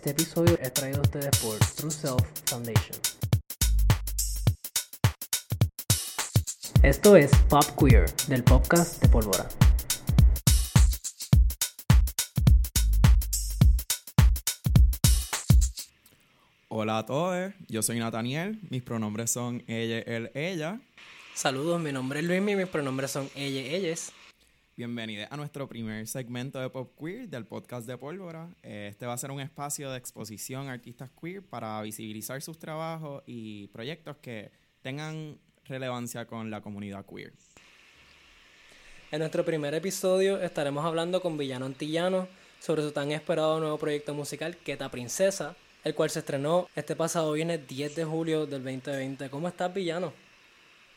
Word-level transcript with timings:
Este 0.00 0.12
episodio 0.12 0.58
es 0.62 0.72
traído 0.72 1.00
a 1.00 1.02
ustedes 1.02 1.38
por 1.40 1.58
True 1.58 1.90
Self 1.90 2.26
Foundation. 2.46 2.98
Esto 6.82 7.16
es 7.16 7.30
Pop 7.50 7.64
Queer, 7.78 8.10
del 8.26 8.42
podcast 8.42 9.02
de 9.02 9.08
Pólvora. 9.10 9.46
Hola 16.68 16.96
a 16.96 17.04
todos, 17.04 17.52
yo 17.68 17.82
soy 17.82 17.98
Nathaniel, 17.98 18.58
mis 18.70 18.82
pronombres 18.82 19.30
son 19.30 19.62
ella, 19.66 19.98
él, 19.98 20.30
ella. 20.32 20.80
Saludos, 21.34 21.78
mi 21.78 21.92
nombre 21.92 22.20
es 22.20 22.24
Luis 22.24 22.40
y 22.40 22.56
mis 22.56 22.68
pronombres 22.68 23.10
son 23.10 23.28
ella, 23.34 23.60
ellas. 23.60 24.14
Bienvenidos 24.80 25.28
a 25.30 25.36
nuestro 25.36 25.68
primer 25.68 26.06
segmento 26.06 26.58
de 26.58 26.70
Pop 26.70 26.98
Queer 26.98 27.28
del 27.28 27.44
podcast 27.44 27.86
de 27.86 27.98
Pólvora. 27.98 28.48
Este 28.62 29.04
va 29.04 29.12
a 29.12 29.18
ser 29.18 29.30
un 29.30 29.38
espacio 29.38 29.90
de 29.90 29.98
exposición 29.98 30.70
a 30.70 30.72
artistas 30.72 31.10
queer 31.20 31.42
para 31.42 31.82
visibilizar 31.82 32.40
sus 32.40 32.58
trabajos 32.58 33.22
y 33.26 33.66
proyectos 33.74 34.16
que 34.22 34.50
tengan 34.80 35.38
relevancia 35.66 36.24
con 36.26 36.50
la 36.50 36.62
comunidad 36.62 37.04
queer. 37.04 37.34
En 39.10 39.18
nuestro 39.18 39.44
primer 39.44 39.74
episodio 39.74 40.40
estaremos 40.40 40.82
hablando 40.86 41.20
con 41.20 41.36
Villano 41.36 41.66
Antillano 41.66 42.26
sobre 42.58 42.80
su 42.80 42.90
tan 42.90 43.12
esperado 43.12 43.60
nuevo 43.60 43.76
proyecto 43.76 44.14
musical, 44.14 44.56
Queta 44.56 44.90
Princesa, 44.90 45.56
el 45.84 45.94
cual 45.94 46.08
se 46.08 46.20
estrenó 46.20 46.70
este 46.74 46.96
pasado 46.96 47.32
viernes 47.32 47.68
10 47.68 47.96
de 47.96 48.04
julio 48.06 48.46
del 48.46 48.64
2020. 48.64 49.28
¿Cómo 49.28 49.46
estás, 49.46 49.74
Villano? 49.74 50.14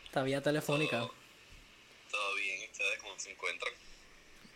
Esta 0.06 0.24
vía 0.24 0.42
telefónica. 0.42 1.00
Todo, 1.00 2.36
bien, 2.36 2.62
¿y 2.62 2.72
ustedes 2.72 3.00
cómo 3.02 3.14
se 3.18 3.32
encuentran? 3.32 3.73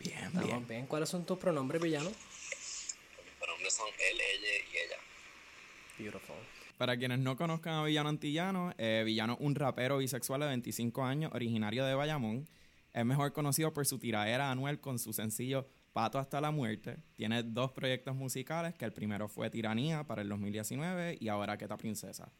Bien, 0.08 0.26
Estamos 0.26 0.48
bien. 0.48 0.68
bien. 0.68 0.86
¿Cuáles 0.88 1.10
son 1.10 1.26
tus 1.26 1.38
pronombres, 1.38 1.82
Villano? 1.82 2.10
Mis 2.10 2.96
pronombres 3.40 3.74
son 3.74 3.88
él, 3.88 4.18
ella 4.20 4.66
y 4.74 4.78
ella. 4.78 4.98
Beautiful. 5.98 6.36
Para 6.78 6.96
quienes 6.98 7.20
no 7.20 7.36
conozcan 7.36 7.74
a 7.74 7.84
Villano 7.84 8.10
Antillano, 8.10 8.74
eh, 8.78 9.04
Villano 9.06 9.34
es 9.34 9.40
un 9.42 9.56
rapero 9.56 9.98
bisexual 9.98 10.42
de 10.42 10.48
25 10.48 11.04
años, 11.04 11.32
originario 11.34 11.84
de 11.86 11.96
Bayamón. 11.96 12.48
Es 12.94 13.04
mejor 13.06 13.34
conocido 13.34 13.74
por 13.74 13.86
su 13.86 14.00
tiradera 14.00 14.52
anual 14.52 14.80
con 14.80 14.98
su 15.00 15.12
sencillo 15.14 15.68
Pato 15.94 16.20
hasta 16.20 16.40
la 16.40 16.52
muerte. 16.52 16.98
Tiene 17.16 17.42
dos 17.42 17.72
proyectos 17.72 18.16
musicales, 18.16 18.76
que 18.76 18.86
el 18.86 18.94
primero 18.94 19.28
fue 19.28 19.50
Tiranía 19.50 20.04
para 20.06 20.22
el 20.22 20.30
2019 20.30 21.18
y 21.20 21.28
ahora 21.28 21.58
Queta 21.58 21.76
Princesa. 21.78 22.32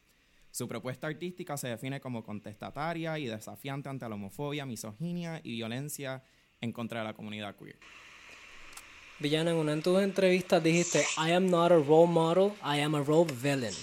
Su 0.52 0.68
propuesta 0.68 1.08
artística 1.08 1.56
se 1.56 1.68
define 1.68 2.00
como 2.00 2.22
contestataria 2.22 3.18
y 3.18 3.26
desafiante 3.26 3.88
ante 3.88 4.08
la 4.08 4.14
homofobia, 4.14 4.64
misoginia 4.64 5.40
y 5.42 5.56
violencia 5.56 6.22
en 6.60 6.72
contra 6.72 7.00
de 7.00 7.06
la 7.06 7.14
comunidad 7.14 7.56
queer. 7.56 7.76
Villano, 9.20 9.50
en 9.50 9.56
una 9.56 9.74
de 9.74 9.82
tus 9.82 10.00
entrevistas 10.00 10.62
dijiste, 10.62 11.04
I 11.16 11.32
am 11.32 11.50
not 11.50 11.72
a 11.72 11.76
role 11.76 12.06
model, 12.06 12.52
I 12.62 12.80
am 12.80 12.94
a 12.94 13.02
role 13.02 13.26
villain. 13.32 13.74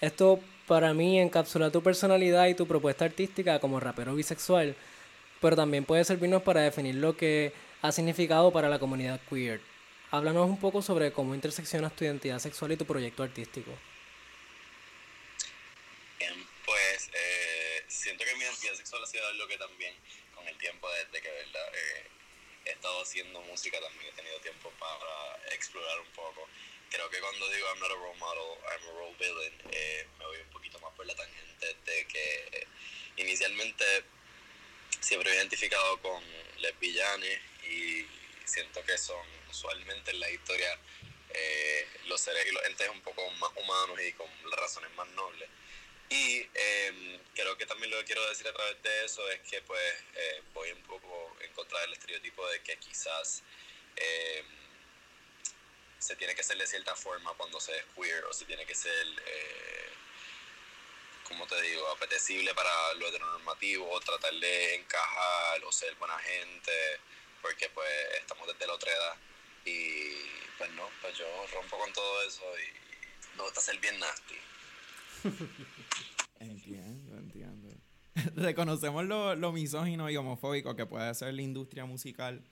Esto 0.00 0.40
para 0.66 0.94
mí 0.94 1.20
encapsula 1.20 1.70
tu 1.70 1.82
personalidad 1.82 2.46
y 2.46 2.54
tu 2.54 2.66
propuesta 2.66 3.04
artística 3.04 3.58
como 3.58 3.80
rapero 3.80 4.14
bisexual, 4.14 4.74
pero 5.40 5.56
también 5.56 5.84
puede 5.84 6.04
servirnos 6.04 6.42
para 6.42 6.62
definir 6.62 6.94
lo 6.94 7.16
que 7.16 7.52
ha 7.82 7.92
significado 7.92 8.52
para 8.52 8.68
la 8.68 8.78
comunidad 8.78 9.20
queer. 9.28 9.60
Háblanos 10.10 10.48
un 10.48 10.58
poco 10.58 10.80
sobre 10.80 11.12
cómo 11.12 11.34
interseccionas 11.34 11.94
tu 11.94 12.04
identidad 12.04 12.38
sexual 12.38 12.72
y 12.72 12.76
tu 12.76 12.86
proyecto 12.86 13.22
artístico. 13.22 13.70
Bien, 16.18 16.32
pues 16.64 17.10
eh, 17.12 17.84
siento 17.86 18.24
que 18.24 18.34
mi 18.36 18.44
identidad 18.44 18.74
sexual 18.74 19.02
ha 19.02 19.06
sido 19.06 19.26
algo 19.26 19.46
que 19.46 19.58
también 19.58 19.92
tiempo 20.58 20.88
desde 20.90 21.22
que 21.22 21.30
verdad 21.30 21.74
eh, 21.74 22.06
he 22.66 22.70
estado 22.70 23.00
haciendo 23.00 23.40
música 23.42 23.80
también 23.80 24.12
he 24.12 24.16
tenido 24.16 24.38
tiempo 24.40 24.70
para 24.78 25.54
explorar 25.54 26.00
un 26.00 26.12
poco. 26.12 26.48
Creo 26.90 27.08
que 27.10 27.20
cuando 27.20 27.48
digo 27.50 27.66
I'm 27.68 27.80
not 27.80 27.90
a 27.90 27.94
role 27.94 28.16
model, 28.18 28.58
I'm 28.64 28.88
a 28.88 28.92
role 28.92 29.14
villain, 29.18 29.62
eh, 29.72 30.06
me 30.18 30.26
voy 30.26 30.38
un 30.38 30.50
poquito 30.50 30.78
más 30.80 30.92
por 30.94 31.06
la 31.06 31.14
tangente 31.14 31.76
de 31.84 32.06
que 32.06 32.48
eh, 32.52 32.66
inicialmente 33.16 33.84
siempre 35.00 35.30
he 35.32 35.36
identificado 35.36 36.00
con 36.00 36.22
les 36.58 36.78
villanes 36.80 37.40
y 37.64 38.06
siento 38.44 38.82
que 38.84 38.96
son 38.98 39.26
usualmente 39.48 40.10
en 40.10 40.20
la 40.20 40.30
historia 40.30 40.78
eh, 41.30 41.86
los 42.06 42.20
seres 42.20 42.46
y 42.46 42.52
los 42.52 42.64
entes 42.66 42.88
un 42.88 43.00
poco 43.02 43.28
más 43.32 43.50
humanos 43.56 43.98
y 44.06 44.12
con 44.12 44.26
razones 44.56 44.90
más 44.96 45.08
nobles. 45.08 45.48
Y 46.08 46.46
eh, 46.54 46.92
creo 47.38 47.56
que 47.56 47.66
también 47.66 47.92
lo 47.92 47.98
que 47.98 48.06
quiero 48.06 48.28
decir 48.28 48.48
a 48.48 48.52
través 48.52 48.82
de 48.82 49.04
eso 49.04 49.30
es 49.30 49.40
que 49.48 49.62
pues 49.62 49.94
eh, 50.16 50.42
voy 50.52 50.72
un 50.72 50.82
poco 50.82 51.36
en 51.40 51.52
contra 51.52 51.80
del 51.82 51.92
estereotipo 51.92 52.44
de 52.48 52.60
que 52.62 52.76
quizás 52.78 53.44
eh, 53.94 54.42
se 56.00 56.16
tiene 56.16 56.34
que 56.34 56.42
ser 56.42 56.58
de 56.58 56.66
cierta 56.66 56.96
forma 56.96 57.32
cuando 57.34 57.60
se 57.60 57.76
es 57.76 57.84
queer 57.94 58.24
o 58.24 58.32
se 58.32 58.44
tiene 58.44 58.66
que 58.66 58.74
ser, 58.74 59.06
eh, 59.24 59.88
como 61.28 61.46
te 61.46 61.60
digo, 61.62 61.86
apetecible 61.90 62.52
para 62.54 62.94
lo 62.94 63.06
heteronormativo 63.06 63.88
o 63.88 64.00
tratar 64.00 64.34
de 64.34 64.74
encajar 64.74 65.62
o 65.64 65.70
ser 65.70 65.94
buena 65.94 66.18
gente 66.18 67.00
porque 67.40 67.68
pues 67.68 67.88
estamos 68.14 68.48
desde 68.48 68.66
la 68.66 68.72
otra 68.72 68.92
edad 68.92 69.16
y 69.64 70.12
pues 70.58 70.70
no, 70.70 70.90
pues 71.00 71.16
yo 71.16 71.46
rompo 71.52 71.78
con 71.78 71.92
todo 71.92 72.22
eso 72.24 72.42
y 72.58 73.36
me 73.36 73.44
gusta 73.44 73.60
ser 73.60 73.78
bien 73.78 73.96
nasty. 74.00 74.40
Reconocemos 78.38 79.04
lo, 79.04 79.34
lo 79.34 79.52
misógino 79.52 80.08
y 80.08 80.16
homofóbico 80.16 80.76
que 80.76 80.86
puede 80.86 81.12
ser 81.14 81.34
la 81.34 81.42
industria 81.42 81.86
musical 81.86 82.44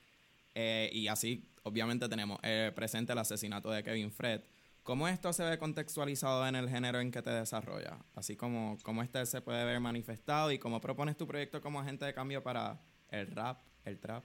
eh, 0.55 0.91
y 0.93 1.07
así 1.07 1.49
obviamente 1.63 2.09
tenemos 2.09 2.41
eh, 2.43 2.73
presente 2.75 3.13
el 3.13 3.19
asesinato 3.19 3.71
de 3.71 3.85
Kevin 3.85 4.11
Fred. 4.11 4.41
¿Cómo 4.83 5.07
esto 5.07 5.33
se 5.33 5.45
ve 5.45 5.59
contextualizado 5.59 6.47
en 6.47 6.57
el 6.57 6.69
género 6.69 6.99
en 6.99 7.13
que 7.13 7.23
te 7.23 7.31
desarrollas? 7.31 7.95
Así 8.17 8.37
como 8.37 8.79
cómo 8.83 9.03
este 9.03 9.25
se 9.27 9.43
puede 9.43 9.65
ver 9.65 9.79
manifestado 9.79 10.51
y 10.51 10.59
cómo 10.59 10.81
propones 10.81 11.17
tu 11.17 11.27
proyecto 11.27 11.61
como 11.61 11.81
agente 11.81 12.05
de 12.05 12.15
cambio 12.15 12.43
para 12.43 12.81
el 13.11 13.31
rap, 13.35 13.61
el 13.85 14.01
trap. 14.01 14.25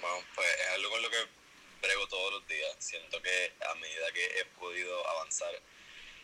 Bueno, 0.00 0.16
pues 0.34 0.46
es 0.48 0.74
algo 0.76 0.90
con 0.90 1.02
lo 1.02 1.10
que 1.10 1.16
brego 1.82 2.06
todos 2.06 2.32
los 2.32 2.46
días. 2.46 2.76
Siento 2.78 3.20
que 3.20 3.52
a 3.68 3.74
medida 3.74 4.12
que 4.14 4.24
he 4.40 4.44
podido 4.58 5.08
avanzar 5.08 5.50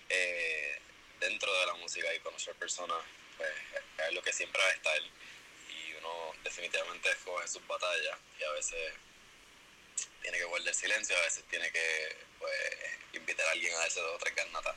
eh, 0.09 0.79
dentro 1.21 1.53
de 1.53 1.67
la 1.67 1.75
música 1.75 2.07
y 2.15 2.21
conocer 2.21 2.55
personas, 2.55 2.99
pues 3.37 3.51
es 3.99 4.05
algo 4.05 4.23
que 4.23 4.33
siempre 4.33 4.61
va 4.63 4.69
a 4.69 4.73
estar. 4.73 5.01
Y 5.03 5.95
uno 5.99 6.33
definitivamente 6.43 7.11
escoge 7.11 7.49
sus 7.49 7.67
batallas 7.67 8.19
y 8.39 8.45
a 8.45 8.51
veces 8.53 8.93
tiene 10.23 10.39
que 10.39 10.45
guardar 10.45 10.75
silencio, 10.75 11.17
a 11.17 11.21
veces 11.23 11.45
tiene 11.49 11.71
que 11.71 12.17
pues, 12.39 12.55
invitar 13.13 13.47
a 13.47 13.51
alguien 13.53 13.75
a 13.75 13.79
darse 13.79 14.01
dos 14.01 14.15
o 14.15 14.19
tres 14.19 14.35
garnatas. 14.35 14.77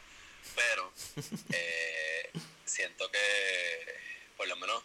Pero 0.56 0.94
eh, 1.53 2.31
siento 2.66 3.09
que 3.12 3.96
por 4.35 4.47
lo 4.47 4.56
menos 4.56 4.84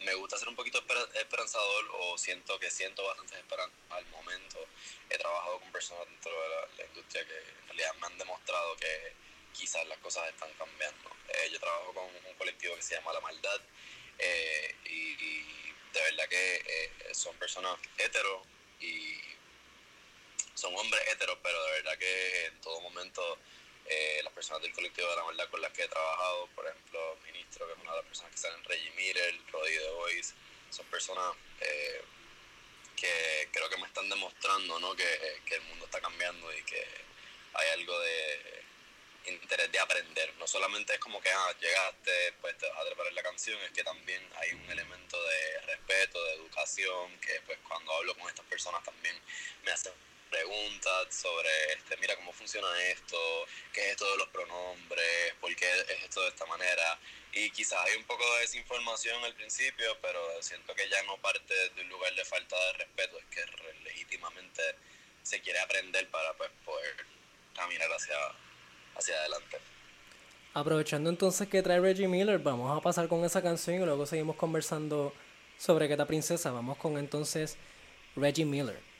me 0.00 0.14
gusta 0.14 0.36
ser 0.36 0.48
un 0.48 0.56
poquito 0.56 0.84
esper- 0.84 1.14
esperanzador 1.14 1.88
o 1.92 2.18
siento 2.18 2.58
que 2.58 2.70
siento 2.70 3.04
bastante 3.04 3.36
esperanza 3.36 3.76
al 3.90 4.04
momento. 4.06 4.66
He 5.08 5.16
trabajado 5.18 5.60
con 5.60 5.70
personas 5.72 6.06
dentro 6.08 6.32
de 6.42 6.48
la, 6.48 6.66
la 6.78 6.84
industria 6.86 7.24
que 7.26 7.38
en 7.38 7.66
realidad 7.68 7.94
me 8.00 8.06
han 8.06 8.18
demostrado 8.18 8.76
que 8.76 9.12
quizás 9.52 9.86
las 9.86 9.98
cosas 9.98 10.28
están 10.28 10.52
cambiando. 10.54 11.10
Eh, 11.28 11.50
yo 11.52 11.60
trabajo 11.60 11.92
con 11.94 12.04
un 12.04 12.34
colectivo 12.36 12.74
que 12.76 12.82
se 12.82 12.94
llama 12.94 13.12
La 13.12 13.20
Maldad 13.20 13.60
eh, 14.18 14.74
y, 14.84 15.12
y 15.24 15.74
de 15.92 16.00
verdad 16.00 16.28
que 16.28 16.56
eh, 16.66 17.14
son 17.14 17.36
personas 17.36 17.78
heteros 17.98 18.46
y 18.80 19.20
son 20.54 20.74
hombres 20.76 21.02
heteros, 21.08 21.38
pero 21.42 21.62
de 21.64 21.70
verdad 21.72 21.98
que 21.98 22.46
en 22.46 22.60
todo 22.60 22.80
momento 22.80 23.38
eh, 23.86 24.20
las 24.22 24.32
personas 24.32 24.62
del 24.62 24.72
colectivo 24.72 25.08
de 25.08 25.16
la 25.16 25.24
maldad 25.24 25.48
con 25.50 25.60
las 25.60 25.72
que 25.72 25.82
he 25.82 25.88
trabajado, 25.88 26.46
por 26.54 26.66
ejemplo, 26.66 27.18
Ministro, 27.24 27.66
que 27.66 27.72
es 27.72 27.78
una 27.80 27.90
de 27.90 27.96
las 27.98 28.06
personas 28.06 28.32
que 28.32 28.38
salen 28.38 28.58
en 28.58 28.64
Reggie 28.64 28.90
Miller, 28.92 29.40
Roddy 29.50 29.76
The 29.76 29.90
Voice, 29.90 30.34
son 30.70 30.86
personas 30.86 31.34
eh, 31.60 32.02
que 32.96 33.48
creo 33.52 33.68
que 33.68 33.76
me 33.78 33.86
están 33.86 34.08
demostrando 34.08 34.78
¿no? 34.78 34.94
que, 34.94 35.40
que 35.44 35.56
el 35.56 35.62
mundo 35.62 35.84
está 35.86 36.00
cambiando 36.00 36.52
y 36.56 36.62
que 36.62 36.86
hay 37.54 37.68
algo 37.70 37.98
de 38.00 38.61
interés 39.26 39.70
de 39.70 39.78
aprender. 39.78 40.34
No 40.38 40.46
solamente 40.46 40.94
es 40.94 40.98
como 40.98 41.20
que 41.20 41.30
ah, 41.30 41.54
llegaste, 41.60 42.32
pues 42.40 42.56
te 42.58 42.68
vas 42.68 42.78
a 42.78 42.84
preparar 42.84 43.12
la 43.12 43.22
canción, 43.22 43.60
es 43.62 43.70
que 43.72 43.84
también 43.84 44.22
hay 44.36 44.52
un 44.52 44.70
elemento 44.70 45.22
de 45.22 45.60
respeto, 45.62 46.22
de 46.24 46.34
educación, 46.34 47.18
que 47.20 47.40
pues 47.46 47.58
cuando 47.68 47.92
hablo 47.94 48.14
con 48.16 48.28
estas 48.28 48.46
personas 48.46 48.82
también 48.84 49.16
me 49.64 49.72
hacen 49.72 49.92
preguntas 50.30 51.14
sobre, 51.14 51.50
este, 51.74 51.96
mira 51.98 52.16
cómo 52.16 52.32
funciona 52.32 52.66
esto, 52.84 53.46
qué 53.72 53.82
es 53.82 53.90
esto 53.92 54.10
de 54.10 54.16
los 54.16 54.28
pronombres, 54.28 55.34
por 55.40 55.54
qué 55.54 55.70
es 55.70 55.90
esto 56.04 56.22
de 56.22 56.28
esta 56.28 56.46
manera. 56.46 56.98
Y 57.32 57.50
quizás 57.50 57.84
hay 57.84 57.96
un 57.96 58.04
poco 58.04 58.24
de 58.34 58.40
desinformación 58.40 59.22
al 59.24 59.34
principio, 59.34 59.96
pero 60.00 60.20
siento 60.42 60.74
que 60.74 60.88
ya 60.88 61.02
no 61.04 61.18
parte 61.18 61.54
de 61.70 61.82
un 61.82 61.88
lugar 61.88 62.14
de 62.14 62.24
falta 62.24 62.56
de 62.66 62.72
respeto, 62.84 63.18
es 63.18 63.24
que 63.26 63.44
legítimamente 63.84 64.62
se 65.22 65.40
quiere 65.40 65.60
aprender 65.60 66.08
para 66.10 66.32
pues, 66.34 66.50
poder 66.64 67.06
caminar 67.54 67.90
hacia, 67.92 68.16
hacia 69.02 69.16
adelante. 69.16 69.58
Aprovechando 70.54 71.10
entonces 71.10 71.48
que 71.48 71.62
trae 71.62 71.80
Reggie 71.80 72.08
Miller, 72.08 72.38
vamos 72.38 72.76
a 72.76 72.80
pasar 72.80 73.08
con 73.08 73.24
esa 73.24 73.42
canción 73.42 73.80
y 73.80 73.84
luego 73.84 74.06
seguimos 74.06 74.36
conversando 74.36 75.12
sobre 75.58 75.88
Queta 75.88 76.06
Princesa. 76.06 76.50
Vamos 76.50 76.76
con 76.78 76.98
entonces 76.98 77.56
Reggie 78.16 78.44
Miller. 78.44 78.91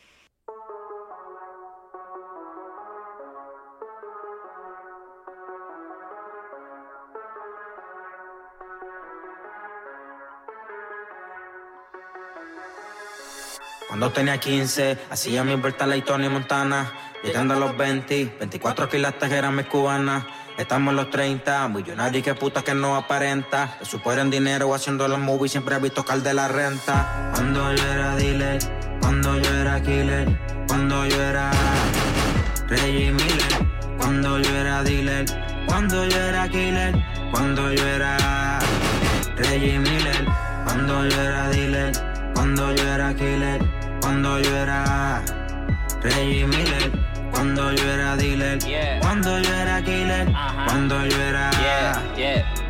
Cuando 14.02 14.16
tenía 14.16 14.36
15, 14.36 14.98
hacía 15.10 15.44
mi 15.44 15.54
vuelta 15.54 15.86
la 15.86 16.04
Tony 16.04 16.28
Montana. 16.28 16.92
Llegando 17.22 17.54
a 17.54 17.56
los 17.56 17.76
20, 17.76 18.34
24 18.40 18.88
quilates 18.88 19.30
eran 19.30 19.54
mis 19.54 19.66
cubanas. 19.66 20.24
Estamos 20.58 20.90
en 20.90 20.96
los 20.96 21.08
30, 21.08 21.68
millonario 21.68 22.18
y 22.18 22.22
que 22.22 22.34
puta 22.34 22.62
que 22.62 22.74
no 22.74 22.96
aparenta. 22.96 23.76
De 23.78 23.86
super 23.86 24.18
en 24.18 24.28
dinero 24.28 24.74
haciendo 24.74 25.06
los 25.06 25.20
movies 25.20 25.52
siempre 25.52 25.76
he 25.76 25.78
visto 25.78 26.04
cal 26.04 26.20
de 26.24 26.34
la 26.34 26.48
renta. 26.48 27.30
Cuando 27.32 27.72
yo 27.76 27.86
era 27.92 28.16
dealer, 28.16 28.58
cuando 29.00 29.38
yo 29.38 29.54
era 29.54 29.80
killer, 29.80 30.36
cuando 30.66 31.06
yo 31.06 31.22
era 31.22 31.52
Reggie 32.66 33.12
Miller, 33.12 33.68
cuando 33.98 34.36
yo 34.40 34.50
era 34.50 34.82
dealer, 34.82 35.26
cuando 35.68 36.08
yo 36.08 36.18
era 36.18 36.48
killer, 36.48 37.04
cuando 37.30 37.72
yo 37.72 37.86
era 37.86 38.58
Reggie 39.36 39.78
Miller, 39.78 40.26
cuando 40.64 41.06
yo 41.06 41.20
era 41.22 41.48
dealer, 41.50 41.92
cuando 42.34 42.74
yo 42.74 42.82
era 42.82 43.14
killer, 43.14 43.81
cuando 44.02 44.38
yo 44.40 44.56
era 44.56 45.22
Reggie 46.02 46.46
Miller. 46.46 47.12
Cuando 47.30 47.72
yo 47.72 47.90
era 47.90 48.14
dealer, 48.14 48.58
cuando 49.00 49.40
yo 49.40 49.54
era 49.54 49.82
killer, 49.82 50.30
cuando 50.66 51.06
yo 51.06 51.20
era 51.22 51.50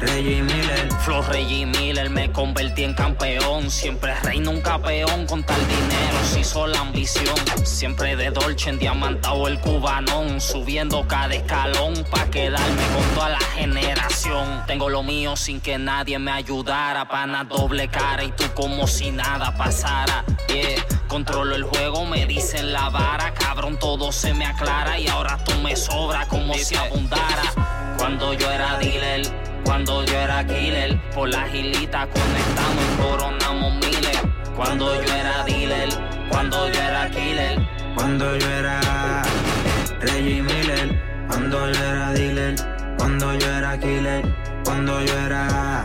Reggie 0.01 0.41
Miller. 0.41 0.89
Flow 1.01 1.21
Reggie 1.23 1.67
Miller, 1.67 2.09
me 2.09 2.31
convertí 2.31 2.85
en 2.85 2.95
campeón. 2.95 3.69
Siempre 3.71 4.15
reino 4.21 4.51
un 4.51 4.61
campeón 4.61 5.27
con 5.27 5.43
tal 5.43 5.61
dinero, 5.67 6.17
se 6.25 6.41
hizo 6.41 6.69
la 6.69 6.79
ambición. 6.79 7.35
Siempre 7.65 8.15
de 8.15 8.31
Dolce 8.31 8.71
en 8.71 8.79
diamantado 8.79 9.49
el 9.49 9.59
cubanón, 9.59 10.41
subiendo 10.41 11.07
cada 11.09 11.35
escalón 11.35 11.95
pa' 12.11 12.27
quedarme 12.31 12.83
con 12.95 13.05
toda 13.15 13.31
la 13.31 13.41
generación. 13.57 14.63
Tengo 14.69 14.89
lo 14.89 15.03
mío 15.03 15.37
sin 15.37 15.61
que 15.61 15.77
nadie 15.77 16.21
me 16.21 16.31
ayudara, 16.31 17.09
pana 17.09 17.45
doble 17.45 17.89
cara 17.89 18.23
y 18.23 18.31
tú 18.31 18.45
como 18.55 18.87
si 18.87 19.11
nada 19.11 19.57
pasara. 19.57 20.25
Yeah, 20.49 21.02
controlo 21.13 21.55
el 21.55 21.65
juego, 21.65 22.07
me 22.07 22.25
dicen 22.25 22.73
la 22.73 22.89
vara, 22.89 23.35
cabrón, 23.35 23.79
todo 23.79 24.11
se 24.13 24.33
me 24.33 24.47
aclara 24.47 24.99
y 24.99 25.09
ahora 25.09 25.37
tú 25.45 25.53
me 25.63 25.77
sobra 25.77 26.27
como 26.27 26.55
si 26.55 26.75
abundara. 26.75 27.43
Cuando 27.99 28.33
yo 28.33 28.51
era 28.51 28.79
dealer, 28.79 29.21
cuando 29.63 30.03
yo 30.07 30.17
era 30.17 30.43
killer, 30.47 30.99
por 31.15 31.29
la 31.29 31.47
gilita 31.49 32.09
conectamos 32.09 32.83
y 32.83 33.03
coronamos 33.03 33.75
miles. 33.75 34.23
Cuando 34.57 34.95
yo 35.03 35.13
era 35.13 35.45
dealer, 35.45 35.91
cuando 36.31 36.73
yo 36.73 36.81
era 36.81 37.11
killer, 37.11 37.59
cuando 37.95 38.37
yo 38.39 38.49
era 38.49 39.23
Reggie 40.01 40.41
Miller, 40.41 40.99
cuando 41.29 41.73
yo 41.73 41.85
era 41.85 42.13
dealer, 42.13 42.55
cuando 42.97 43.35
yo 43.35 43.49
era 43.49 43.79
killer, 43.79 44.35
cuando 44.65 45.05
yo 45.05 45.19
era 45.19 45.85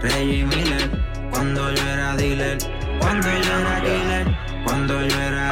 Reggie 0.00 0.44
Miller, 0.46 0.90
cuando 1.30 1.70
yo 1.70 1.82
era 1.82 2.16
dealer, 2.16 2.77
cuando 2.98 3.28
yo 3.28 3.58
era 3.58 3.80
killer, 3.80 4.26
cuando 4.64 4.94
yo 5.06 5.20
era 5.20 5.50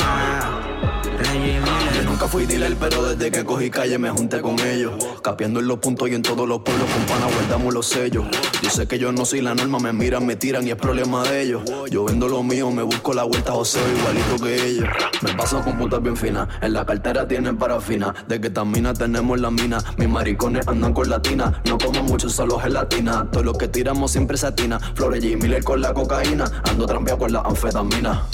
Reggie. 1.19 1.86
Nunca 2.17 2.29
fui 2.29 2.47
dealer, 2.47 2.75
pero 2.81 3.03
desde 3.03 3.31
que 3.31 3.45
cogí 3.45 3.69
calle 3.69 3.99
me 3.99 4.09
junté 4.09 4.41
con 4.41 4.59
ellos. 4.61 4.95
Capeando 5.23 5.61
en 5.61 5.69
los 5.69 5.81
puntos 5.81 6.09
y 6.09 6.15
en 6.15 6.23
todos 6.23 6.49
los 6.49 6.63
pueblos 6.63 6.89
con 6.89 7.03
pana 7.05 7.27
guardamos 7.31 7.75
los 7.75 7.87
sellos. 7.89 8.25
Yo 8.63 8.71
sé 8.71 8.89
que 8.89 8.99
yo 8.99 9.13
no 9.13 9.27
soy 9.27 9.43
la 9.43 9.55
norma, 9.55 9.79
me 9.81 9.93
miran, 9.93 10.25
me 10.25 10.35
tiran 10.35 10.67
y 10.67 10.71
es 10.71 10.77
problema 10.77 11.25
de 11.25 11.43
ellos. 11.43 11.63
Yo 11.91 12.07
vendo 12.07 12.27
lo 12.27 12.43
mío, 12.43 12.71
me 12.71 12.83
busco 12.83 13.13
la 13.13 13.25
vuelta 13.25 13.53
José 13.53 13.81
igualito 13.99 14.43
que 14.43 14.67
ellos. 14.67 14.89
Me 15.21 15.35
paso 15.35 15.61
con 15.61 15.77
putas 15.77 16.03
bien 16.03 16.17
finas, 16.17 16.49
en 16.63 16.73
la 16.73 16.87
cartera 16.87 17.29
tienen 17.29 17.59
parafina. 17.59 18.15
De 18.27 18.41
que 18.41 18.49
tamina 18.49 18.95
tenemos 18.95 19.39
la 19.39 19.51
mina, 19.51 19.77
mis 19.99 20.09
maricones 20.09 20.67
andan 20.67 20.95
con 20.95 21.11
latina. 21.11 21.61
No 21.67 21.77
como 21.77 22.03
mucho, 22.03 22.31
solo 22.31 22.59
gelatina. 22.59 23.31
Todo 23.31 23.43
lo 23.43 23.53
que 23.53 23.69
tiramos 23.69 24.13
siempre 24.13 24.39
satina. 24.39 24.81
Flores 24.95 25.23
G. 25.23 25.37
Miller 25.39 25.63
con 25.63 25.83
la 25.83 25.93
cocaína, 25.93 26.51
ando 26.65 26.87
trampeado 26.87 27.19
con 27.19 27.33
la 27.35 27.41
anfetamina. 27.41 28.27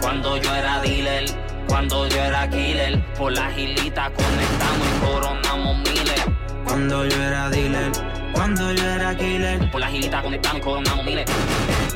Cuando 0.00 0.36
yo 0.36 0.54
era 0.54 0.80
dealer, 0.80 1.51
cuando 1.72 2.06
yo 2.06 2.18
era 2.18 2.50
killer, 2.50 3.02
por 3.16 3.32
la 3.32 3.50
gilita 3.50 4.10
conectamos 4.10 4.86
y 4.86 5.06
coronamos 5.06 5.78
miles. 5.78 6.26
Cuando 6.66 7.06
yo 7.06 7.16
era 7.16 7.48
dealer, 7.48 7.90
cuando 8.34 8.72
yo 8.72 8.84
era 8.84 9.16
killer, 9.16 9.70
Por 9.70 9.80
la 9.80 9.88
gilita 9.88 10.20
conectamos 10.20 10.58
y 10.58 10.60
coronamos 10.60 11.04
miles. 11.06 11.24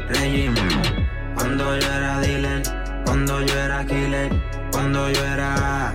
Reggie 0.09 0.49
Miller. 0.49 1.09
Cuando 1.35 1.79
yo 1.79 1.93
era 1.93 2.21
dealer, 2.21 2.63
cuando 3.05 3.43
yo 3.43 3.55
era 3.55 3.85
killer, 3.85 4.33
cuando 4.73 5.11
yo 5.11 5.25
era 5.27 5.95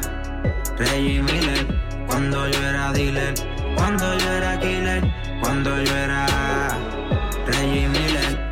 Reggie 0.77 1.23
Miller. 1.23 1.65
Cuando 2.05 2.47
yo 2.49 2.59
era 2.59 2.91
dealer, 2.91 3.33
cuando 3.75 4.17
yo 4.19 4.31
era 4.31 4.59
killer, 4.59 5.03
cuando 5.41 5.81
yo 5.81 5.95
era 5.95 6.27
Reggie 7.47 7.87
Miller. 7.87 8.50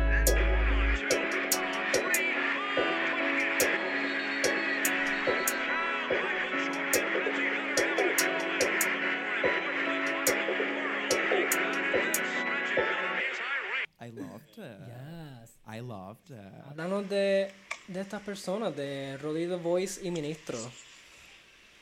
I 14.16 14.20
loved 14.22 14.58
it. 14.58 14.78
Yes. 14.88 15.58
I 15.66 15.80
loved 15.80 16.30
it. 16.30 16.64
Háblanos 16.68 17.08
de, 17.08 17.52
de 17.88 18.00
estas 18.00 18.22
personas, 18.22 18.74
de 18.76 19.16
Roddy 19.18 19.46
The 19.46 19.56
Voice 19.56 20.00
y 20.02 20.10
Ministro. 20.10 20.58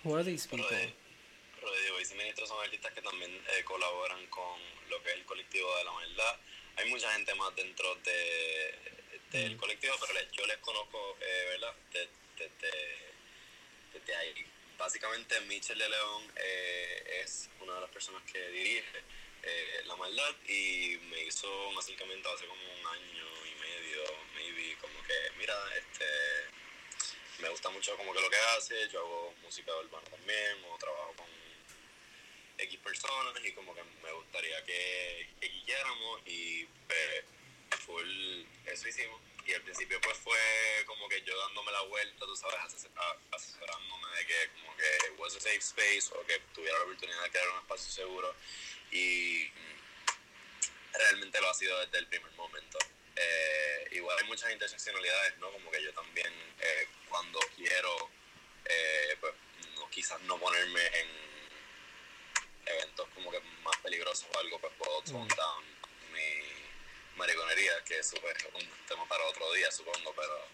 Who 0.04 0.14
are 0.14 0.24
these 0.24 0.46
people? 0.46 0.64
Roddy, 0.68 0.92
Roddy 1.62 1.90
Boys 1.92 2.12
y 2.12 2.14
Ministro 2.16 2.46
son 2.46 2.62
artistas 2.64 2.92
que 2.92 3.02
también 3.02 3.30
eh, 3.32 3.64
colaboran 3.64 4.24
con 4.26 4.60
lo 4.90 5.02
que 5.02 5.10
es 5.10 5.16
el 5.16 5.24
colectivo 5.24 5.68
de 5.78 5.84
la 5.84 5.92
maldad. 5.92 6.36
Hay 6.76 6.88
mucha 6.90 7.10
gente 7.12 7.34
más 7.34 7.54
dentro 7.56 7.94
de, 7.96 8.74
del 9.32 9.56
colectivo, 9.56 9.94
pero 10.00 10.12
le- 10.14 10.28
yo 10.32 10.46
les 10.46 10.58
conozco, 10.58 11.16
eh, 11.20 11.44
¿verdad? 11.52 11.74
Desde 11.92 12.08
de, 12.38 12.48
de- 12.66 13.98
desde 13.98 14.16
ahí. 14.16 14.34
Básicamente, 14.78 15.40
Michel 15.48 15.78
de 15.78 15.88
León 15.88 16.22
eh, 16.36 17.22
es 17.24 17.50
una 17.60 17.74
de 17.74 17.80
las 17.80 17.90
personas 17.90 18.22
que 18.30 18.48
dirige 18.50 19.02
eh, 19.42 19.82
La 19.86 19.96
Maldad 19.96 20.34
y 20.48 20.98
me 21.10 21.24
hizo 21.24 21.68
un 21.68 21.78
acercamiento 21.78 22.30
hace 22.30 22.46
como 22.46 22.62
un 22.62 22.86
año 22.86 23.26
y 23.46 23.54
medio, 23.60 24.02
maybe, 24.34 24.76
como 24.80 25.02
que, 25.04 25.14
mira, 25.38 25.54
este 25.76 26.04
me 27.40 27.48
gusta 27.50 27.70
mucho 27.70 27.96
como 27.96 28.12
que 28.12 28.20
lo 28.20 28.30
que 28.30 28.36
hace, 28.56 28.88
yo 28.88 29.00
hago 29.00 29.34
música 29.42 29.74
urbana 29.76 30.08
también, 30.10 30.64
o 30.70 30.76
trabajo 30.78 31.14
con 31.16 31.26
X 32.58 32.78
personas 32.80 33.44
y 33.44 33.52
como 33.52 33.74
que 33.74 33.82
me 34.02 34.12
gustaría 34.12 34.64
que, 34.64 35.28
que 35.40 35.48
guiáramos 35.48 36.20
y 36.26 36.64
pues 36.86 37.24
full 37.88 38.44
eso 38.66 38.88
hicimos. 38.88 39.20
Y 39.46 39.54
al 39.54 39.62
principio 39.62 39.98
pues 40.02 40.18
fue 40.18 40.38
como 40.86 41.08
que 41.08 41.22
yo 41.22 41.36
dándome 41.38 41.72
la 41.72 41.80
vuelta, 41.82 42.26
tú 42.26 42.36
sabes, 42.36 42.56
asesorándome 43.32 44.16
de 44.18 44.26
que 44.26 44.50
como 44.52 44.76
que 44.76 45.10
was 45.16 45.34
a 45.36 45.40
safe 45.40 45.56
space 45.56 46.10
o 46.12 46.24
que 46.26 46.38
tuviera 46.54 46.76
la 46.76 46.84
oportunidad 46.84 47.22
de 47.22 47.30
crear 47.30 47.48
un 47.48 47.58
espacio 47.60 47.90
seguro 47.90 48.34
y 48.90 49.50
mm, 49.54 50.98
realmente 50.98 51.40
lo 51.40 51.48
ha 51.48 51.54
sido 51.54 51.80
desde 51.80 51.98
el 51.98 52.06
primer 52.08 52.30
momento. 52.32 52.78
Eh, 53.16 53.88
igual 53.92 54.18
hay 54.18 54.26
muchas 54.26 54.52
interseccionalidades, 54.52 55.38
¿no? 55.38 55.50
Como 55.50 55.70
que 55.70 55.82
yo 55.82 55.94
también 55.94 56.32
eh, 56.60 56.88
cuando 57.08 57.40
quiero, 57.56 58.10
eh, 58.66 59.16
pues 59.18 59.32
no, 59.76 59.88
quizás 59.88 60.20
no 60.22 60.38
ponerme 60.38 60.86
en 60.86 61.08
eventos 62.66 63.08
como 63.14 63.30
que 63.30 63.40
más 63.62 63.76
peligrosos 63.78 64.26
o 64.34 64.38
algo, 64.40 64.58
pues 64.60 64.72
puedo 64.78 65.02
tone 65.02 65.34
down 65.34 65.64
mi 65.66 65.77
mariconería, 67.18 67.84
que 67.84 67.98
es 67.98 68.08
súper 68.08 68.36
un 68.54 68.66
tema 68.86 69.06
para 69.08 69.24
otro 69.24 69.52
día, 69.52 69.70
supongo, 69.70 70.14
pero 70.14 70.48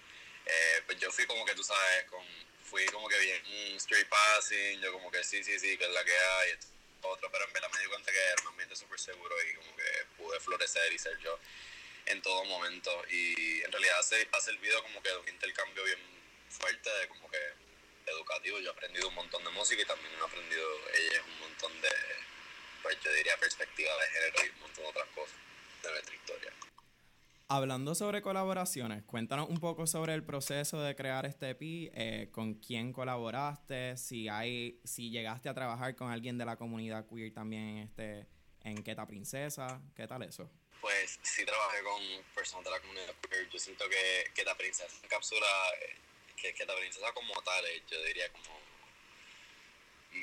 eh, 0.47 0.83
pues 0.87 0.99
yo 0.99 1.13
fui 1.13 1.27
como 1.27 1.45
que 1.45 1.55
tú 1.55 1.63
sabes, 1.63 2.05
con, 2.11 2.25
fui 2.65 2.85
como 2.87 3.09
que 3.09 3.19
bien 3.19 3.43
mm, 3.43 3.77
straight 3.77 4.09
passing, 4.09 4.81
yo 4.81 4.93
como 4.93 5.11
que 5.11 5.23
sí, 5.23 5.45
sí, 5.45 5.59
sí, 5.61 5.77
que 5.77 5.85
es 5.85 5.91
la 5.91 6.05
que 6.05 6.17
hay, 6.17 6.51
esto, 6.51 6.67
otro, 7.03 7.31
pero 7.31 7.45
en 7.45 7.53
verdad 7.53 7.71
me 7.73 7.81
di 7.81 7.87
cuenta 7.87 8.11
que 8.11 8.19
era 8.19 8.43
un 8.43 8.49
ambiente 8.49 8.75
súper 8.75 8.99
seguro 8.99 9.35
y 9.43 9.55
como 9.55 9.77
que 9.77 10.07
pude 10.17 10.41
florecer 10.41 10.93
y 10.93 10.99
ser 10.99 11.19
yo 11.19 11.39
en 12.07 12.23
todo 12.23 12.45
momento. 12.45 13.05
Y 13.11 13.63
en 13.63 13.71
realidad 13.71 13.99
hace, 13.99 14.27
ha 14.33 14.41
servido 14.41 14.83
como 14.83 15.03
que 15.03 15.13
un 15.13 15.29
intercambio 15.29 15.85
bien 15.85 16.01
fuerte 16.49 16.91
como 17.09 17.31
que 17.31 17.39
educativo, 18.07 18.59
yo 18.59 18.69
he 18.69 18.73
aprendido 18.73 19.09
un 19.09 19.15
montón 19.15 19.45
de 19.45 19.51
música 19.51 19.83
y 19.83 19.87
también 19.87 20.13
he 20.19 20.25
aprendido 20.25 20.69
ella 20.95 21.23
un 21.27 21.39
montón 21.41 21.81
de, 21.81 21.91
pues 22.83 22.99
yo 23.03 23.13
diría 23.13 23.37
perspectiva 23.39 23.95
de 23.97 24.07
género 24.09 24.45
y 24.45 24.49
un 24.51 24.61
montón 24.61 24.85
de 24.85 24.91
otras 24.91 25.09
cosas 25.15 25.44
de 25.85 25.93
nuestra 25.93 26.15
historia. 26.15 26.53
Hablando 27.49 27.95
sobre 27.95 28.23
colaboraciones, 28.23 29.05
cuéntanos 29.05 29.51
un 29.51 29.61
poco 29.61 29.87
sobre 29.87 30.15
el 30.15 30.25
proceso 30.25 30.81
de 30.81 30.97
crear 30.97 31.27
este 31.27 31.51
EP, 31.51 31.61
eh, 31.95 32.29
con 32.33 32.55
quién 32.55 32.93
colaboraste, 32.93 33.99
si 33.99 34.29
hay, 34.29 34.81
si 34.83 35.11
llegaste 35.11 35.51
a 35.51 35.55
trabajar 35.55 35.95
con 35.95 36.11
alguien 36.11 36.39
de 36.39 36.47
la 36.47 36.57
comunidad 36.57 37.07
queer 37.07 37.35
también 37.35 37.63
en 37.63 37.79
este, 37.79 38.27
en 38.63 38.83
Queta 38.83 39.07
Princesa, 39.07 39.83
¿qué 39.95 40.07
tal 40.07 40.23
eso? 40.23 40.51
Pues 40.81 41.19
sí 41.23 41.45
trabajé 41.45 41.83
con 41.83 42.03
personas 42.35 42.65
de 42.65 42.71
la 42.71 42.81
comunidad 42.81 43.15
queer, 43.29 43.49
yo 43.51 43.59
siento 43.59 43.85
que, 43.91 44.33
que 44.35 44.43
la 44.45 44.57
princesa 44.57 44.97
encapsula, 45.05 45.47
eh, 45.83 45.97
que, 46.37 46.55
que 46.55 46.65
la 46.65 46.75
princesa 46.77 47.13
como 47.13 47.35
tal, 47.43 47.65
eh, 47.67 47.83
yo 47.91 48.03
diría 48.05 48.33
como 48.33 48.59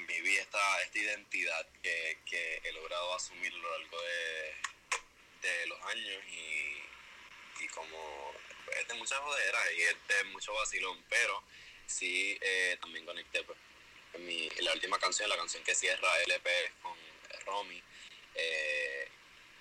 viví 0.08 0.38
esta, 0.38 0.82
esta 0.82 0.98
identidad 0.98 1.68
que, 1.84 2.18
que 2.26 2.62
he 2.64 2.74
logrado 2.74 3.14
asumir 3.14 3.54
a 3.54 3.58
lo 3.58 3.80
largo 3.80 4.02
de, 4.02 4.72
de 5.42 5.68
los 5.68 5.82
años 5.86 6.24
y, 6.28 7.64
y 7.64 7.68
como 7.68 8.34
es 8.80 8.88
de 8.88 8.94
mucha 8.96 9.18
jodera 9.18 9.60
y 9.74 9.82
es 9.82 9.96
de 10.08 10.24
mucho 10.26 10.54
vacilón, 10.54 11.04
pero 11.10 11.44
sí 11.86 12.38
eh, 12.42 12.78
también 12.82 13.06
conecté 13.06 13.44
pues, 13.44 13.58
mi, 14.20 14.50
la 14.62 14.74
última 14.74 14.98
canción, 15.00 15.30
la 15.30 15.38
canción 15.38 15.64
que 15.64 15.76
cierra 15.76 16.08
LP 16.24 16.50
con 16.82 16.98
Romy. 17.46 17.82
Eh, 18.36 19.10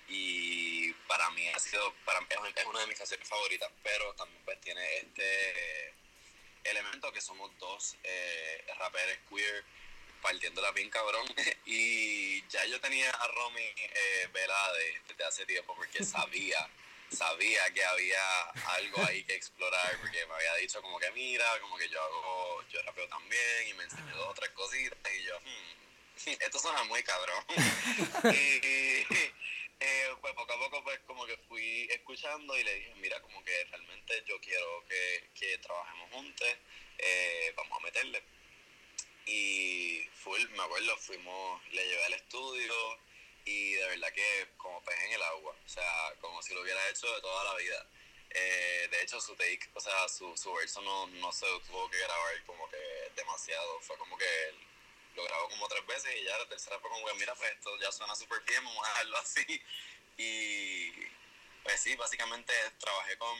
y 0.07 0.93
para 1.07 1.29
mí 1.31 1.47
ha 1.47 1.59
sido, 1.59 1.93
para 2.05 2.19
mí 2.21 2.27
es 2.55 2.65
una 2.65 2.81
de 2.81 2.87
mis 2.87 2.97
canciones 2.97 3.27
favoritas, 3.27 3.71
pero 3.83 4.13
también 4.15 4.43
pues 4.43 4.59
tiene 4.61 4.97
este 4.97 5.93
elemento 6.63 7.11
que 7.11 7.21
somos 7.21 7.51
dos 7.59 7.95
eh, 8.03 8.65
raperos 8.77 9.17
queer 9.29 9.63
partiéndola 10.21 10.71
bien 10.71 10.89
cabrón. 10.89 11.25
Y 11.65 12.45
ya 12.47 12.65
yo 12.65 12.79
tenía 12.81 13.09
a 13.09 13.27
Romy 13.27 13.61
eh, 13.61 14.29
velada 14.33 14.73
desde 15.07 15.23
hace 15.23 15.45
tiempo 15.45 15.75
porque 15.75 16.03
sabía 16.05 16.69
sabía 17.11 17.69
que 17.73 17.83
había 17.83 18.41
algo 18.77 19.03
ahí 19.05 19.23
que 19.25 19.35
explorar 19.35 19.97
porque 19.99 20.25
me 20.25 20.33
había 20.33 20.55
dicho 20.55 20.81
como 20.81 20.97
que 20.97 21.11
mira 21.11 21.45
como 21.59 21.77
que 21.77 21.89
yo 21.89 22.01
hago 22.01 22.63
yo 22.69 22.81
rapeo 22.83 23.07
también 23.09 23.67
y 23.67 23.73
me 23.73 23.83
enseñó 23.83 24.15
dos 24.15 24.29
o 24.29 24.33
tres 24.33 24.49
cositas 24.51 25.13
y 25.13 25.23
yo 25.23 25.37
hmm, 25.41 26.29
esto 26.39 26.59
suena 26.59 26.83
muy 26.85 27.03
cabrón 27.03 27.43
y, 28.33 29.05
eh, 29.83 30.07
pues 30.21 30.33
poco 30.35 30.53
a 30.53 30.59
poco 30.59 30.83
pues 30.83 30.99
como 31.05 31.25
que 31.25 31.35
fui 31.49 31.87
escuchando 31.91 32.57
y 32.57 32.63
le 32.63 32.75
dije 32.75 32.95
mira 32.95 33.21
como 33.21 33.43
que 33.43 33.65
realmente 33.65 34.23
yo 34.25 34.39
quiero 34.39 34.85
que, 34.87 35.29
que 35.35 35.57
trabajemos 35.57 36.11
juntos 36.11 36.47
eh, 36.97 37.53
vamos 37.57 37.77
a 37.77 37.83
meterle 37.83 38.23
y 39.31 40.09
full, 40.13 40.41
me 40.51 40.63
acuerdo, 40.63 40.97
fuimos, 40.97 41.61
le 41.71 41.85
llevé 41.87 42.03
al 42.05 42.13
estudio 42.13 42.73
y 43.45 43.73
de 43.73 43.87
verdad 43.87 44.11
que 44.13 44.47
como 44.57 44.83
pez 44.83 44.99
en 45.05 45.13
el 45.13 45.21
agua, 45.23 45.55
o 45.65 45.69
sea, 45.69 46.13
como 46.19 46.41
si 46.41 46.53
lo 46.53 46.61
hubiera 46.61 46.89
hecho 46.89 47.07
de 47.13 47.21
toda 47.21 47.43
la 47.45 47.55
vida. 47.55 47.87
Eh, 48.29 48.87
de 48.91 49.01
hecho, 49.01 49.19
su 49.19 49.35
take, 49.35 49.69
o 49.73 49.79
sea, 49.79 50.07
su, 50.09 50.35
su 50.37 50.53
verso 50.53 50.81
no, 50.81 51.07
no 51.07 51.31
se 51.31 51.45
tuvo 51.67 51.89
que 51.89 51.97
grabar 51.97 52.43
como 52.45 52.69
que 52.69 52.77
demasiado, 53.15 53.79
fue 53.81 53.97
como 53.97 54.17
que 54.17 54.53
lo 55.15 55.23
grabó 55.23 55.49
como 55.49 55.67
tres 55.67 55.85
veces 55.85 56.15
y 56.17 56.23
ya 56.23 56.37
la 56.37 56.47
tercera 56.47 56.79
fue 56.79 56.89
como 56.89 57.05
que, 57.07 57.13
mira, 57.15 57.33
pues 57.35 57.51
esto 57.51 57.77
ya 57.79 57.91
suena 57.91 58.15
súper 58.15 58.41
bien, 58.41 58.63
vamos 58.63 58.85
a 58.85 58.89
dejarlo 58.89 59.17
así. 59.17 59.61
Y 60.17 60.91
pues 61.63 61.79
sí, 61.79 61.95
básicamente 61.95 62.53
trabajé 62.79 63.17
con 63.17 63.37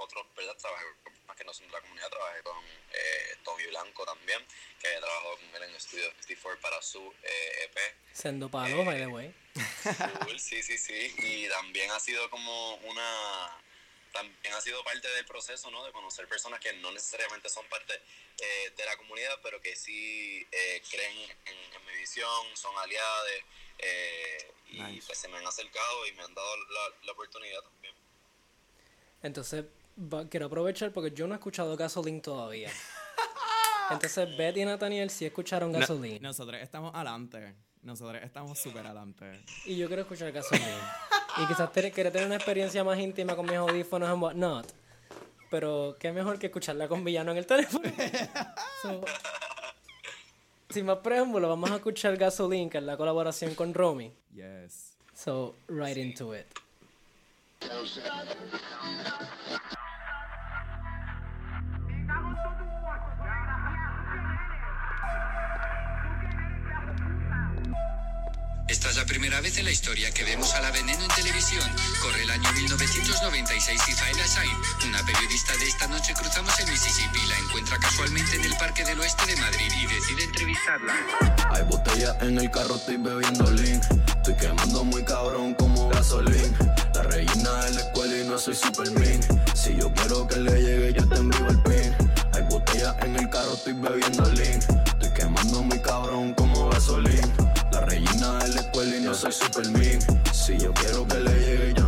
otros, 0.00 0.26
¿verdad? 0.34 0.56
Trabajé 0.56 0.84
con 1.04 1.26
más 1.26 1.36
que 1.36 1.44
no 1.44 1.52
son 1.52 1.66
de 1.66 1.72
la 1.72 1.80
comunidad, 1.80 2.08
trabajé 2.08 2.42
con 2.42 2.56
eh, 2.92 3.36
Tommy 3.44 3.66
Blanco 3.66 4.04
también, 4.04 4.44
que 4.80 4.88
trabajado 4.88 5.36
con 5.36 5.56
él 5.56 5.62
en 5.68 5.74
el 5.74 5.80
Studio 5.80 6.04
54 6.20 6.60
para 6.60 6.82
su 6.82 7.14
eh, 7.22 7.64
EP. 7.64 7.78
Sendo 8.12 8.50
palo, 8.50 8.84
by 8.84 8.98
the 8.98 9.06
way. 9.06 9.34
sí, 10.38 10.62
sí, 10.62 10.78
sí. 10.78 11.14
Y 11.18 11.48
también 11.48 11.90
ha 11.90 12.00
sido 12.00 12.28
como 12.30 12.74
una 12.76 13.56
también 14.12 14.54
ha 14.54 14.60
sido 14.60 14.82
parte 14.82 15.08
del 15.08 15.24
proceso, 15.24 15.70
¿no? 15.70 15.84
De 15.84 15.92
conocer 15.92 16.26
personas 16.28 16.60
que 16.60 16.72
no 16.74 16.90
necesariamente 16.90 17.48
son 17.48 17.64
parte 17.68 17.94
eh, 18.38 18.72
de 18.76 18.84
la 18.84 18.96
comunidad, 18.96 19.38
pero 19.42 19.60
que 19.60 19.76
sí 19.76 20.46
eh, 20.50 20.82
creen 20.90 21.16
en, 21.46 21.74
en, 21.74 21.86
mi 21.86 21.96
visión, 21.96 22.56
son 22.56 22.76
aliados, 22.78 23.30
eh, 24.86 24.94
y 24.94 25.00
pues 25.00 25.18
se 25.18 25.28
me 25.28 25.36
han 25.38 25.46
acercado 25.46 26.06
y 26.06 26.12
me 26.12 26.22
han 26.22 26.34
dado 26.34 26.56
la, 26.56 27.06
la 27.06 27.12
oportunidad 27.12 27.60
también. 27.62 27.94
Entonces, 29.22 29.64
quiero 30.30 30.46
aprovechar 30.46 30.92
porque 30.92 31.10
yo 31.10 31.26
no 31.26 31.34
he 31.34 31.36
escuchado 31.36 31.76
Gasoline 31.76 32.20
todavía. 32.20 32.70
Entonces, 33.90 34.36
Beth 34.36 34.56
y 34.56 34.64
Nathaniel 34.64 35.10
sí 35.10 35.26
escucharon 35.26 35.72
Gasoline. 35.72 36.20
No, 36.20 36.28
nosotros 36.28 36.60
estamos 36.60 36.94
adelante. 36.94 37.54
Nosotros 37.82 38.22
estamos 38.22 38.58
súper 38.58 38.86
adelante. 38.86 39.42
Y 39.64 39.76
yo 39.76 39.88
quiero 39.88 40.02
escuchar 40.02 40.30
Gasoline. 40.32 40.78
y 41.38 41.46
quizás 41.46 41.70
quiero 41.70 42.12
tener 42.12 42.26
una 42.26 42.36
experiencia 42.36 42.84
más 42.84 42.98
íntima 42.98 43.34
con 43.34 43.46
mis 43.46 43.56
audífonos 43.56 44.08
en 44.08 44.22
whatnot. 44.22 44.72
Pero 45.50 45.96
qué 45.98 46.12
mejor 46.12 46.38
que 46.38 46.46
escucharla 46.46 46.86
con 46.86 47.04
villano 47.04 47.32
en 47.32 47.38
el 47.38 47.46
teléfono. 47.46 47.90
so, 48.82 49.00
sin 50.70 50.86
más 50.86 50.98
preámbulo, 50.98 51.48
vamos 51.48 51.70
a 51.70 51.76
escuchar 51.76 52.16
Gasoline, 52.16 52.70
que 52.70 52.78
es 52.78 52.84
la 52.84 52.96
colaboración 52.96 53.54
con 53.54 53.74
Romy. 53.74 54.12
Yes. 54.34 54.96
So, 55.14 55.54
right 55.68 55.96
into 55.96 56.34
it. 56.34 56.46
Esta 68.68 68.88
es 68.88 68.96
la 68.96 69.04
primera 69.04 69.40
vez 69.40 69.58
en 69.58 69.64
la 69.64 69.72
historia 69.72 70.10
que 70.12 70.24
vemos 70.24 70.54
a 70.54 70.60
la 70.60 70.70
veneno 70.70 71.02
en 71.02 71.10
televisión. 71.10 71.59
Corre 72.00 72.22
el 72.22 72.30
año 72.30 72.52
1996 72.52 73.80
y 73.88 73.92
Faila 73.92 74.26
Sain, 74.26 74.56
una 74.88 75.02
periodista 75.04 75.54
de 75.56 75.68
esta 75.68 75.86
noche 75.88 76.14
cruzamos 76.14 76.58
el 76.60 76.70
Mississippi, 76.70 77.26
la 77.26 77.38
encuentra 77.38 77.78
casualmente 77.78 78.36
en 78.36 78.44
el 78.44 78.56
Parque 78.56 78.84
del 78.84 78.98
Oeste 79.00 79.26
de 79.26 79.36
Madrid 79.36 79.70
y 79.82 79.86
decide 79.86 80.24
entrevistarla. 80.24 80.94
Hay 81.50 81.62
botella 81.64 82.16
en 82.22 82.38
el 82.38 82.50
carro, 82.50 82.76
estoy 82.76 82.96
bebiendo 82.96 83.50
lean. 83.50 83.80
Estoy 84.16 84.34
quemando 84.34 84.84
muy 84.84 85.04
cabrón 85.04 85.54
como 85.54 85.88
gasolín. 85.88 86.54
La 86.94 87.02
reina 87.02 87.64
de 87.64 87.70
la 87.72 87.80
escuela 87.80 88.16
y 88.18 88.28
no 88.28 88.38
soy 88.38 88.54
Superman. 88.54 89.20
Si 89.54 89.76
yo 89.76 89.92
quiero 89.92 90.26
que 90.26 90.36
le 90.36 90.62
llegue, 90.62 90.92
yo 90.94 91.08
te 91.08 91.16
envío 91.16 91.48
el 91.48 91.62
pin. 91.62 91.94
Hay 92.32 92.42
botella 92.44 92.96
en 93.02 93.16
el 93.16 93.28
carro, 93.28 93.52
estoy 93.54 93.74
bebiendo 93.74 94.24
lean. 94.32 94.60
Estoy 94.86 95.10
quemando 95.14 95.62
muy 95.62 95.80
cabrón 95.80 96.34
como 96.34 96.70
gasolín. 96.70 97.32
La 97.72 97.80
reina 97.80 98.38
de 98.38 98.48
la 98.48 98.60
escuela 98.60 98.96
y 98.96 99.00
no 99.00 99.14
soy 99.14 99.32
Superman. 99.32 99.98
Si 100.32 100.58
yo 100.58 100.72
quiero 100.74 101.06
que 101.06 101.18
le 101.18 101.32
llegue, 101.32 101.74
yo 101.76 101.79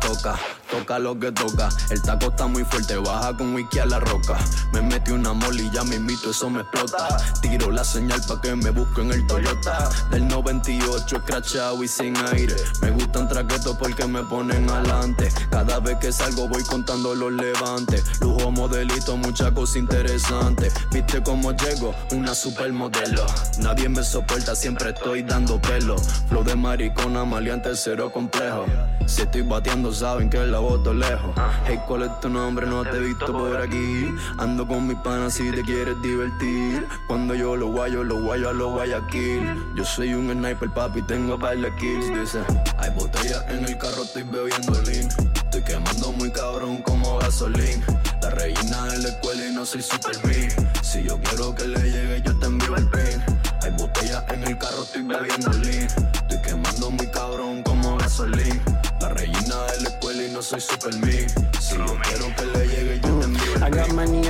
Coca, 0.00 0.34
toca 0.70 0.98
lo 0.98 1.18
que 1.18 1.32
toca. 1.32 1.68
El 1.90 2.02
taco 2.02 2.26
está 2.26 2.46
muy 2.46 2.64
fuerte, 2.64 2.96
baja 2.96 3.36
con 3.36 3.54
whisky 3.54 3.78
a 3.78 3.86
la 3.86 4.00
roca. 4.00 4.36
Me 4.72 4.82
metí 4.82 5.12
una 5.12 5.32
moli, 5.32 5.70
ya 5.72 5.84
me 5.84 5.96
invito, 5.96 6.30
eso 6.30 6.50
me 6.50 6.60
explota. 6.60 7.16
Tiro 7.40 7.70
la 7.70 7.84
señal 7.84 8.20
pa' 8.26 8.40
que 8.40 8.54
me 8.54 8.70
busquen 8.70 9.12
el 9.12 9.26
Toyota. 9.26 9.88
Del 10.10 10.28
98, 10.28 11.16
escrachado 11.16 11.82
y 11.82 11.88
sin 11.88 12.16
aire. 12.32 12.56
Me 12.82 12.90
gustan 12.90 13.28
traquetos 13.28 13.76
porque 13.76 14.06
me 14.06 14.22
ponen 14.22 14.68
adelante. 14.68 15.32
Cada 15.56 15.80
vez 15.80 15.96
que 15.96 16.12
salgo 16.12 16.46
voy 16.48 16.62
contando 16.64 17.14
los 17.14 17.32
levantes. 17.32 18.04
Lujo 18.20 18.50
modelito, 18.50 19.16
mucha 19.16 19.50
cosa 19.52 19.78
interesante. 19.78 20.70
Viste 20.92 21.22
cómo 21.22 21.52
llego, 21.52 21.94
una 22.12 22.34
supermodelo. 22.34 23.24
Nadie 23.60 23.88
me 23.88 24.04
soporta, 24.04 24.54
siempre 24.54 24.90
estoy 24.90 25.22
dando 25.22 25.58
pelo. 25.58 25.96
Flow 26.28 26.44
de 26.44 26.54
maricona, 26.56 27.24
maleante, 27.24 27.74
cero 27.74 28.12
complejo. 28.12 28.66
Si 29.06 29.22
estoy 29.22 29.40
bateando, 29.40 29.94
saben 29.94 30.28
que 30.28 30.44
la 30.44 30.58
voto 30.58 30.92
lejos. 30.92 31.34
Hey, 31.64 31.80
¿cuál 31.88 32.02
es 32.02 32.20
tu 32.20 32.28
nombre? 32.28 32.66
No 32.66 32.82
te 32.82 32.98
he 32.98 33.00
visto 33.00 33.32
por 33.32 33.56
aquí. 33.56 34.14
Ando 34.36 34.68
con 34.68 34.86
mis 34.86 34.98
panas 34.98 35.32
si 35.32 35.50
te 35.52 35.62
quieres 35.62 35.96
divertir. 36.02 36.86
Cuando 37.08 37.34
yo 37.34 37.56
lo 37.56 37.68
guayo, 37.68 38.04
lo 38.04 38.20
guayo 38.20 38.50
a 38.50 38.52
lo 38.52 38.72
guayaquil. 38.72 39.72
Yo 39.74 39.86
soy 39.86 40.12
un 40.12 40.30
sniper, 40.30 40.68
papi, 40.74 41.00
tengo 41.00 41.38
de 41.38 41.74
kills. 41.76 42.12
Dice, 42.12 42.40
hay 42.76 42.90
botella 42.90 43.42
en 43.48 43.64
el 43.64 43.78
carro, 43.78 44.02
estoy 44.02 44.24
bebiendo 44.24 44.82
lean. 44.82 45.25
Estoy 45.56 45.74
quemando 45.74 46.12
muy 46.12 46.30
cabrón 46.30 46.82
como 46.82 47.16
gasolín. 47.16 47.82
La 48.20 48.28
reina 48.28 48.84
de 48.88 48.98
la 48.98 49.08
escuela 49.08 49.46
y 49.46 49.54
no 49.54 49.64
soy 49.64 49.80
Superman. 49.80 50.50
Si 50.82 51.02
yo 51.02 51.18
quiero 51.22 51.54
que 51.54 51.66
le 51.66 51.80
llegue, 51.80 52.22
yo 52.26 52.38
te 52.38 52.44
envío 52.44 52.76
el 52.76 52.86
pin. 52.90 53.24
Hay 53.62 53.70
botella 53.70 54.22
en 54.28 54.44
el 54.44 54.58
carro, 54.58 54.82
estoy 54.82 55.04
bebiendo 55.04 55.50
lean. 55.52 55.88
Estoy 56.12 56.42
quemando 56.42 56.90
muy 56.90 57.06
cabrón 57.06 57.62
como 57.62 57.96
gasolín. 57.96 58.60
La 59.00 59.08
reina 59.08 59.62
de 59.72 59.80
la 59.80 59.88
escuela 59.88 60.24
y 60.24 60.30
no 60.30 60.42
soy 60.42 60.60
Superman. 60.60 61.26
Si 61.58 61.74
yo 61.74 61.98
quiero 62.02 62.36
que 62.36 62.44
le 62.44 62.65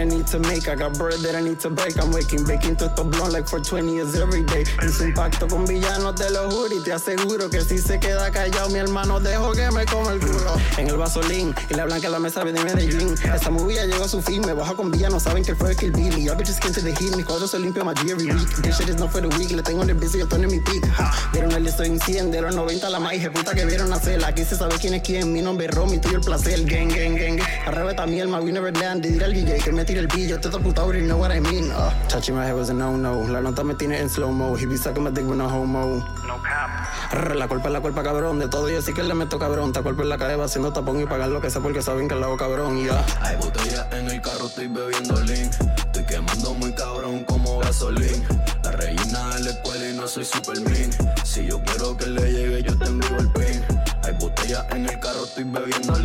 need 0.07 0.27
to 0.29 0.39
make, 0.39 0.69
I 0.69 0.75
got 0.75 0.97
bread 0.99 1.21
that 1.21 1.35
I 1.35 1.43
need 1.43 1.61
to 1.61 1.71
break. 1.71 1.99
I'm 1.99 2.13
waking, 2.13 2.45
baking 2.45 2.77
to 2.77 2.87
estos 2.87 3.07
blunt 3.11 3.33
like 3.33 3.49
for 3.49 3.61
20 3.61 3.93
years 3.93 4.15
every 4.15 4.43
day. 4.43 4.65
Hice 4.81 5.05
un 5.05 5.15
pacto 5.15 5.49
con 5.49 5.67
villanos, 5.67 6.15
te 6.15 6.31
lo 6.31 6.51
juro, 6.51 6.75
y 6.75 6.83
te 6.83 6.93
aseguro 6.93 7.51
que 7.51 7.61
si 7.63 7.79
se 7.79 7.99
queda 7.99 8.31
callado, 8.31 8.69
mi 8.71 8.79
hermano 8.79 9.21
dejo 9.21 9.53
que 9.53 9.71
me 9.71 9.85
coma 9.87 10.13
el 10.13 10.21
culo. 10.21 10.57
En 10.79 10.89
el 10.89 10.97
vasolín, 10.97 11.55
y 11.69 11.75
la 11.75 11.85
blanca 11.85 12.09
la 12.09 12.19
mesa 12.19 12.45
de 12.45 12.53
Medellín. 12.53 13.15
Esta 13.35 13.51
movie 13.51 13.77
ya 13.77 13.85
llegó 13.85 14.05
a 14.05 14.09
su 14.09 14.23
fin, 14.23 14.43
me 14.47 14.53
bajo 14.53 14.77
con 14.77 14.91
villanos, 14.91 15.23
saben 15.23 15.45
que 15.45 15.55
fue 15.55 15.75
Kill 15.75 15.93
Billy. 15.93 16.25
Y'all 16.25 16.37
bitches 16.37 16.61
came 16.61 16.73
to 16.73 16.81
the 16.81 16.93
heat, 16.93 17.17
mis 17.17 17.25
cuadros 17.25 17.51
se 17.51 17.59
limpio 17.59 17.85
my 17.85 17.93
every 18.11 18.27
week. 18.27 18.49
This 18.63 18.79
shit 18.79 18.89
is 18.89 18.99
not 18.99 19.11
for 19.11 19.21
the 19.21 19.29
week, 19.39 19.51
le 19.51 19.63
tengo 19.63 19.83
en 19.83 19.91
el 19.91 19.97
busy, 19.97 20.19
yo 20.19 20.25
estoy 20.25 20.43
en 20.43 20.51
mi 20.51 20.61
peak. 20.61 20.87
Ja. 20.93 21.13
Vieron 21.33 21.53
el 21.53 21.67
estoy 21.67 21.89
en 21.89 22.01
100, 22.01 22.31
de 22.31 22.41
los 22.41 22.55
90 22.55 22.91
la 22.91 23.01
maíz, 23.01 23.29
puta 23.31 23.55
que 23.55 23.65
vieron 23.65 23.93
hacer. 23.93 24.25
Aquí 24.25 24.45
se 24.45 24.57
sabe 24.57 24.77
quién 24.81 24.95
es 24.95 25.03
quién, 25.03 25.33
mi 25.33 25.43
nombre 25.43 25.67
es 25.67 25.75
Romy, 25.75 25.99
tuyo 25.99 26.19
el 26.19 26.25
placer. 26.25 26.65
Gang, 26.65 26.89
gang, 26.89 27.17
gang. 27.17 27.41
Arrebata 27.67 28.07
mi 28.07 28.21
alma, 28.21 28.41
we 28.41 28.53
never 28.53 28.77
land. 28.77 29.03
Dile 29.03 29.25
al 29.25 29.33
DJ 29.33 29.59
que 29.59 29.73
me 29.73 29.85
el 29.97 30.07
billo, 30.09 30.39
te 30.39 30.49
puta 30.49 30.83
already 30.83 31.07
know 31.07 31.19
what 31.19 31.31
I 31.31 31.41
mean. 31.41 31.71
Uh, 31.71 31.91
touching 32.09 32.35
my 32.35 32.45
head 32.45 32.55
was 32.55 32.71
a 32.71 32.75
no-no. 32.75 33.27
La 33.29 33.41
nota 33.41 33.65
me 33.65 33.75
tiene 33.75 33.99
en 33.99 34.09
slow-mo. 34.09 34.57
He 34.57 34.67
be 34.67 34.77
sucking 34.77 35.03
my 35.03 35.11
dick 35.11 35.27
with 35.27 35.37
no 35.37 35.49
homo. 35.49 36.05
No 36.27 36.43
cap. 36.43 37.35
La 37.35 37.49
culpa 37.49 37.69
es 37.69 37.73
la 37.73 37.81
culpa, 37.81 38.03
cabrón. 38.03 38.39
De 38.39 38.49
todo 38.49 38.69
yo 38.69 38.83
sí 38.83 38.93
que 38.93 39.03
le 39.03 39.15
meto 39.15 39.39
cabrón. 39.39 39.73
Te 39.73 39.83
culpa 39.83 40.03
en 40.03 40.09
la 40.09 40.19
cabeza 40.19 40.45
haciendo 40.45 40.73
tapón 40.73 41.01
y 41.01 41.07
pagar 41.07 41.29
lo 41.29 41.41
que 41.41 41.51
sea 41.51 41.63
porque 41.63 41.83
saben 41.83 42.09
que 42.09 42.15
lo 42.15 42.27
hago 42.27 42.37
cabrón. 42.37 42.85
Ya. 42.85 43.05
Hay 43.23 43.37
botella 43.37 43.89
en 43.93 44.11
el 44.11 44.21
carro, 44.21 44.47
estoy 44.47 44.69
bebiendo 44.69 45.21
lean. 45.23 45.51
Estoy 45.77 46.05
quemando 46.05 46.55
muy 46.55 46.73
cabrón 46.75 47.25
como 47.25 47.59
gasolín. 47.59 48.23
La 48.65 48.73
reina 48.73 49.35
de 49.37 49.45
la 49.45 49.51
escuela 49.51 49.89
y 49.89 49.97
no 49.97 50.07
soy 50.09 50.25
Superman. 50.25 50.91
Si 51.25 51.47
yo 51.47 51.63
quiero 51.63 51.97
que 51.97 52.07
le 52.07 52.33
llegue, 52.33 52.63
yo 52.63 52.79
te 52.79 52.87
envío 52.87 53.17
el 53.19 53.33
pin. 53.33 53.65
Hay 54.05 54.13
botella 54.21 54.67
en 54.71 54.87
el 54.87 55.01
carro, 55.01 55.25
estoy 55.25 55.45
bebiendo 55.45 55.96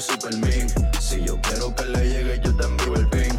soy 0.00 0.16
Superman. 0.16 0.68
Si 1.00 1.24
yo 1.24 1.40
quiero 1.40 1.72
que 1.74 1.84
le 1.84 2.08
llegue, 2.08 2.40
yo 2.42 2.56
te 2.56 2.64
envío 2.64 2.96
el 2.96 3.08
pin. 3.10 3.38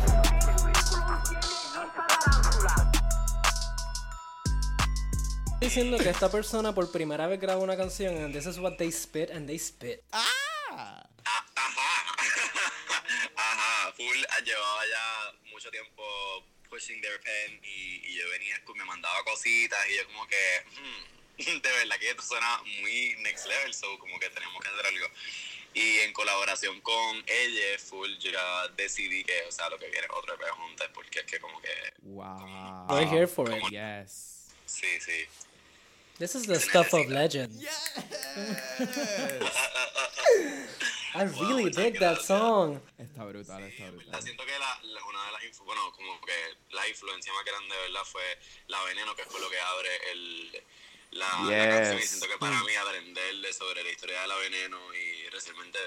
Diciendo 5.59 5.97
que 5.97 6.09
esta 6.09 6.31
persona 6.31 6.74
por 6.74 6.89
primera 6.91 7.27
vez 7.27 7.41
graba 7.41 7.62
una 7.62 7.75
canción 7.75 8.15
and 8.24 8.33
this 8.33 8.45
is 8.45 8.57
what 8.59 8.77
they 8.77 8.89
spit 8.91 9.31
and 9.31 9.47
they 9.47 9.57
spit. 9.57 10.01
Ajá. 10.12 11.09
Ajá, 13.35 13.91
full 13.93 14.24
ah, 14.29 14.39
llevaba 14.39 14.85
ya 14.88 15.33
mucho 15.51 15.69
tiempo 15.71 16.03
pushing 16.69 17.01
their 17.01 17.19
pen 17.19 17.59
y, 17.63 18.01
y 18.07 18.15
yo 18.17 18.29
venía, 18.29 18.62
me 18.75 18.85
mandaba 18.85 19.24
cositas 19.25 19.79
y 19.89 19.97
yo 19.97 20.05
como 20.07 20.25
que, 20.27 20.63
hmm, 20.77 21.03
de 21.62 21.71
verdad 21.71 21.97
que 22.00 22.12
esto 22.12 22.21
suena 22.21 22.62
muy 22.79 23.15
next 23.24 23.45
level, 23.47 23.74
so 23.74 24.00
como 24.00 24.17
que 24.19 24.29
tenemos 24.29 24.62
que 24.62 24.69
hacer 24.69 24.85
algo. 24.85 25.09
Y 25.75 25.98
en 26.00 26.13
colaboración 26.13 26.79
con 26.82 27.24
ella, 27.27 27.77
full, 27.77 28.10
ya 28.17 28.67
decidí 28.77 29.24
que, 29.25 29.44
o 29.48 29.51
sea, 29.51 29.70
lo 29.70 29.77
que 29.77 29.88
viene 29.89 30.08
es 30.08 30.13
otro 30.13 30.34
EP 30.36 30.50
juntas, 30.51 30.89
porque 30.94 31.20
es 31.20 31.25
que 31.25 31.39
como 31.39 31.60
que, 31.62 31.70
Wow. 32.03 32.88
We're 32.89 33.05
here 33.08 33.27
for 33.27 33.50
it. 33.51 33.62
Yes. 33.70 34.48
sí, 34.65 35.00
sí. 35.01 35.25
This 36.17 36.34
is 36.36 36.48
the 36.48 36.58
stuff 36.62 36.94
of 36.94 37.08
legends. 37.10 37.62
I 41.15 41.24
really 41.24 41.70
dig 41.72 42.00
that 42.00 42.22
song. 42.22 42.79
Está 42.98 43.24
brutal, 43.25 43.63
está 43.63 43.86
La 43.86 43.91
brutal. 43.91 44.22
siento 44.24 44.46
que 44.46 44.51
la, 44.60 44.79
la- 44.84 45.03
una 45.05 45.25
de 45.25 45.32
las 45.32 45.60
bueno 45.60 45.91
como 45.94 46.20
que 46.22 46.34
la 46.72 46.88
influencia 46.88 47.32
más 47.34 47.46
grande 47.46 47.75
verdad 47.88 48.03
fue 48.05 48.24
la 48.67 48.82
veneno 48.84 49.15
que 49.15 49.24
fue 49.25 49.39
lo 49.39 49.50
que 49.50 49.60
abre 49.60 49.89
el 50.12 50.63
la, 51.15 51.25
la 51.57 51.67
Yes. 51.67 51.69
canción 51.69 52.00
y 52.00 52.07
siento 52.07 52.27
que 52.27 52.38
para 52.38 52.62
mí 52.63 52.75
aprenderle 52.75 53.53
sobre 53.53 53.84
la 53.84 53.89
historia 53.89 54.22
de 54.22 54.27
la 54.27 54.36
veneno 54.36 54.77
y 54.93 55.29
recientemente 55.29 55.79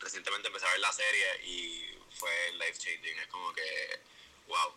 recientemente 0.00 0.48
empecé 0.48 0.66
a 0.66 0.70
ver 0.70 0.80
la 0.80 0.92
serie 0.92 1.26
y 1.46 1.84
fue 2.10 2.30
life 2.54 2.78
changing 2.78 3.18
es 3.18 3.26
como 3.28 3.52
que 3.52 3.62
wow 4.48 4.72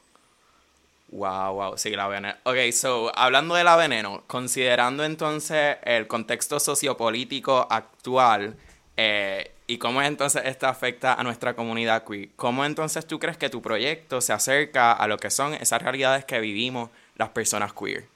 Wow, 1.08 1.54
wow, 1.54 1.78
sí, 1.78 1.92
la 1.92 2.08
veneno. 2.08 2.36
Ok, 2.44 2.58
so, 2.74 3.12
hablando 3.18 3.56
de 3.56 3.64
la 3.64 3.76
veneno, 3.76 4.24
considerando 4.28 5.04
entonces 5.06 5.78
el 5.84 6.08
contexto 6.08 6.60
sociopolítico 6.60 7.68
actual 7.70 8.58
eh, 8.98 9.52
y 9.68 9.78
cómo 9.78 10.02
entonces 10.02 10.42
esto 10.46 10.68
afecta 10.68 11.14
a 11.14 11.24
nuestra 11.24 11.56
comunidad 11.56 12.04
queer, 12.04 12.30
¿cómo 12.36 12.66
entonces 12.66 13.06
tú 13.08 13.20
crees 13.20 13.38
que 13.38 13.50
tu 13.50 13.62
proyecto 13.62 14.20
se 14.20 14.34
acerca 14.34 14.92
a 14.94 15.08
lo 15.08 15.18
que 15.18 15.30
son 15.30 15.54
esas 15.54 15.82
realidades 15.82 16.26
que 16.26 16.40
vivimos 16.40 16.90
las 17.16 17.30
personas 17.30 17.72
queer? 17.74 18.08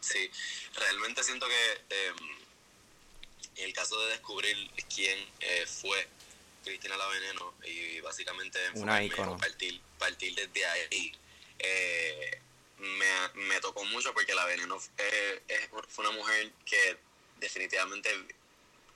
Sí 0.00 0.30
realmente 0.74 1.22
siento 1.22 1.46
que 1.46 1.72
eh, 1.90 2.12
en 3.56 3.64
el 3.64 3.72
caso 3.72 4.00
de 4.00 4.12
descubrir 4.12 4.56
quién 4.94 5.18
eh, 5.40 5.66
fue 5.66 6.08
Cristina 6.64 6.96
la 6.96 7.06
veneno 7.08 7.54
y 7.64 8.00
básicamente 8.00 8.58
Una 8.74 9.02
enfocarme 9.02 9.06
ícono. 9.06 9.32
o 9.32 9.38
partir 9.38 9.80
partir 9.98 10.34
desde 10.34 10.66
ahí 10.66 11.12
eh, 11.58 12.40
me, 12.78 13.42
me 13.46 13.60
tocó 13.60 13.84
mucho 13.84 14.12
porque 14.14 14.34
la 14.34 14.46
veneno 14.46 14.78
eh, 14.98 15.42
fue 15.88 16.06
una 16.06 16.16
mujer 16.16 16.50
que 16.64 16.96
definitivamente 17.38 18.10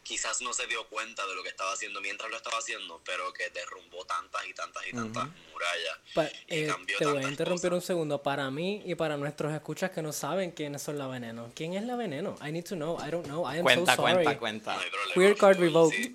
quizás 0.05 0.41
no 0.43 0.53
se 0.53 0.67
dio 0.69 0.87
cuenta 0.89 1.27
de 1.27 1.35
lo 1.35 1.43
que 1.43 1.49
estaba 1.49 1.73
haciendo 1.73 2.01
mientras 2.01 2.31
lo 2.31 2.37
estaba 2.37 2.59
haciendo, 2.59 3.01
pero 3.05 3.33
que 3.33 3.51
derrumbó 3.51 4.05
tantas 4.05 4.47
y 4.47 4.53
tantas 4.55 4.87
y 4.87 4.93
tantas 4.93 5.27
murallas. 5.53 5.99
Pa- 6.15 6.27
y 6.27 6.65
eh, 6.65 6.67
cambió 6.69 6.97
te 6.99 7.07
voy 7.07 7.25
a 7.25 7.29
interrumpir 7.29 7.71
cosas. 7.71 7.83
un 7.83 7.87
segundo. 7.87 8.23
Para 8.23 8.51
mí 8.51 8.83
y 8.85 8.95
para 8.95 9.17
nuestros 9.17 9.53
escuchas 9.53 9.91
que 9.91 10.03
no 10.03 10.13
saben 10.13 10.53
quiénes 10.53 10.83
son 10.83 10.99
la 10.99 11.07
veneno. 11.09 11.51
¿Quién 11.57 11.75
es 11.75 11.83
la 11.85 11.97
veneno? 11.97 12.37
I 12.47 12.53
need 12.53 12.65
to 12.65 12.77
know. 12.77 12.97
I 13.05 13.11
don't 13.11 13.27
know. 13.27 13.45
I 13.53 13.57
am 13.59 13.63
Cuenta, 13.65 13.97
so 13.97 14.03
sorry. 14.03 14.13
cuenta, 14.25 14.39
cuenta. 14.39 14.77
Problema, 14.77 15.15
Queer 15.15 15.37
card 15.37 15.59
revoked. 15.59 15.97
sí. 15.97 16.15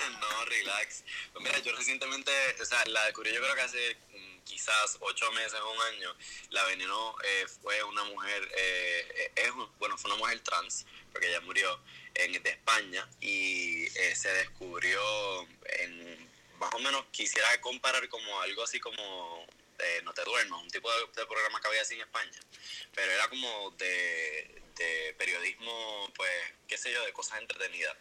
no, 0.20 0.44
relax. 0.44 1.04
Pues 1.32 1.44
mira, 1.44 1.58
yo 1.60 1.74
recientemente, 1.76 2.30
o 2.60 2.64
sea, 2.64 2.84
la 2.86 3.04
descubrí 3.06 3.32
yo 3.32 3.40
creo 3.40 3.54
que 3.54 3.60
hace 3.60 3.96
mm, 4.12 4.42
quizás 4.44 4.96
ocho 5.00 5.30
meses 5.32 5.58
o 5.60 5.70
un 5.70 5.82
año. 5.82 6.16
La 6.50 6.64
Veneno 6.64 7.16
eh, 7.22 7.46
fue 7.62 7.82
una 7.84 8.04
mujer, 8.04 8.48
eh, 8.56 9.08
eh, 9.14 9.32
es, 9.36 9.52
bueno, 9.78 9.96
fue 9.98 10.10
una 10.10 10.18
mujer 10.18 10.40
trans, 10.40 10.86
porque 11.12 11.28
ella 11.28 11.40
murió 11.40 11.80
en, 12.14 12.42
de 12.42 12.50
España 12.50 13.08
y 13.20 13.86
eh, 13.86 14.14
se 14.14 14.32
descubrió 14.34 15.00
en, 15.78 16.30
más 16.58 16.72
o 16.74 16.78
menos, 16.80 17.04
quisiera 17.10 17.48
comparar 17.60 18.08
como 18.08 18.40
algo 18.42 18.62
así 18.62 18.78
como 18.80 19.46
eh, 19.78 20.02
No 20.04 20.12
te 20.12 20.22
duermas, 20.24 20.62
un 20.62 20.70
tipo 20.70 20.90
de, 20.92 21.06
de 21.16 21.26
programa 21.26 21.60
que 21.60 21.68
había 21.68 21.82
así 21.82 21.94
en 21.94 22.02
España, 22.02 22.40
pero 22.94 23.10
era 23.10 23.28
como 23.28 23.70
de, 23.72 24.62
de 24.76 25.14
periodismo, 25.18 26.12
pues, 26.14 26.30
qué 26.68 26.76
sé 26.76 26.92
yo, 26.92 27.04
de 27.04 27.12
cosas 27.12 27.40
entretenidas. 27.40 27.96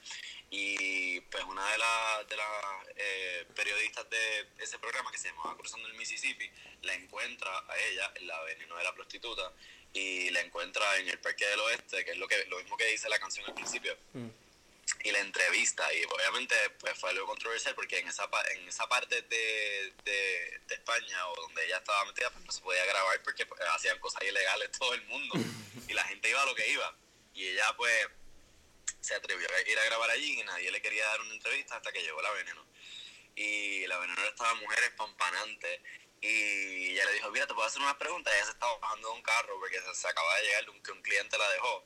Y 0.52 1.22
pues 1.22 1.44
una 1.44 1.72
de 1.72 1.78
las 1.78 2.28
de 2.28 2.36
eh, 2.96 3.46
periodistas 3.56 4.10
de 4.10 4.48
ese 4.58 4.80
programa 4.80 5.12
que 5.12 5.18
se 5.18 5.30
llamaba 5.30 5.56
Cruzando 5.58 5.88
el 5.88 5.94
Mississippi 5.94 6.50
la 6.82 6.94
encuentra 6.96 7.52
a 7.68 7.78
ella, 7.78 8.14
la 8.22 8.42
veneno 8.44 8.76
de 8.78 8.84
la 8.84 8.94
prostituta, 8.94 9.54
y 9.94 10.30
la 10.32 10.42
encuentra 10.42 10.98
en 10.98 11.10
el 11.10 11.20
Parque 11.20 11.46
del 11.46 11.60
Oeste, 11.60 12.06
que 12.06 12.12
es 12.12 12.18
lo 12.18 12.28
que 12.28 12.46
lo 12.46 12.58
mismo 12.58 12.78
que 12.78 12.86
dice 12.86 13.10
la 13.10 13.20
canción 13.20 13.46
al 13.48 13.54
principio. 13.54 13.98
Y 15.04 15.12
la 15.12 15.20
entrevista 15.20 15.94
y 15.94 16.04
obviamente 16.04 16.56
pues 16.80 16.98
fue 16.98 17.12
algo 17.12 17.26
controversial 17.28 17.74
porque 17.76 18.00
en 18.00 18.08
esa 18.08 18.28
en 18.52 18.68
esa 18.68 18.88
parte 18.90 19.22
de, 19.22 19.94
de, 20.04 20.62
de 20.68 20.76
España 20.76 21.28
o 21.30 21.36
donde 21.42 21.66
ella 21.66 21.78
estaba 21.78 22.04
metida 22.06 22.30
pues 22.32 22.44
no 22.44 22.52
se 22.52 22.62
podía 22.62 22.84
grabar 22.86 23.22
porque 23.24 23.46
pues, 23.46 23.62
hacían 23.76 24.00
cosas 24.00 24.24
ilegales 24.24 24.72
todo 24.72 24.94
el 24.94 25.04
mundo 25.04 25.36
y 25.88 25.94
la 25.94 26.04
gente 26.06 26.30
iba 26.30 26.42
a 26.42 26.46
lo 26.46 26.56
que 26.56 26.70
iba. 26.70 26.96
Y 27.34 27.48
ella 27.48 27.74
pues 27.78 28.08
se 29.02 29.16
atrevió 29.16 29.48
a 29.54 29.62
ir 29.70 29.80
a 29.80 29.86
grabar 29.86 30.10
allí 30.10 30.40
y 30.40 30.44
nadie 30.44 30.72
le 30.72 30.82
quería 30.82 31.06
dar 31.08 31.22
una 31.22 31.34
entrevista 31.34 31.76
hasta 31.78 31.92
que 31.92 32.02
llegó 32.02 32.22
la 32.22 32.32
veneno 32.32 32.66
y 33.36 33.86
la 33.88 33.98
veneno 34.00 34.22
estaba 34.26 34.54
mujer 34.56 34.84
espampanante 34.84 35.82
y 36.22 36.92
ella 36.92 37.06
le 37.06 37.14
dijo 37.14 37.32
mira 37.32 37.48
te 37.48 37.54
puedo 37.54 37.68
hacer 37.68 37.82
unas 37.82 37.96
preguntas 37.96 38.34
ella 38.36 38.46
se 38.46 38.52
estaba 38.52 38.78
bajando 38.80 39.08
de 39.10 39.14
un 39.16 39.22
carro 39.24 39.58
porque 39.60 39.80
se, 39.82 39.96
se 39.96 40.08
acaba 40.08 40.36
de 40.38 40.44
llegar 40.44 40.70
un, 40.70 40.84
que 40.84 40.92
un 40.92 41.02
cliente 41.02 41.38
la 41.38 41.50
dejó 41.52 41.86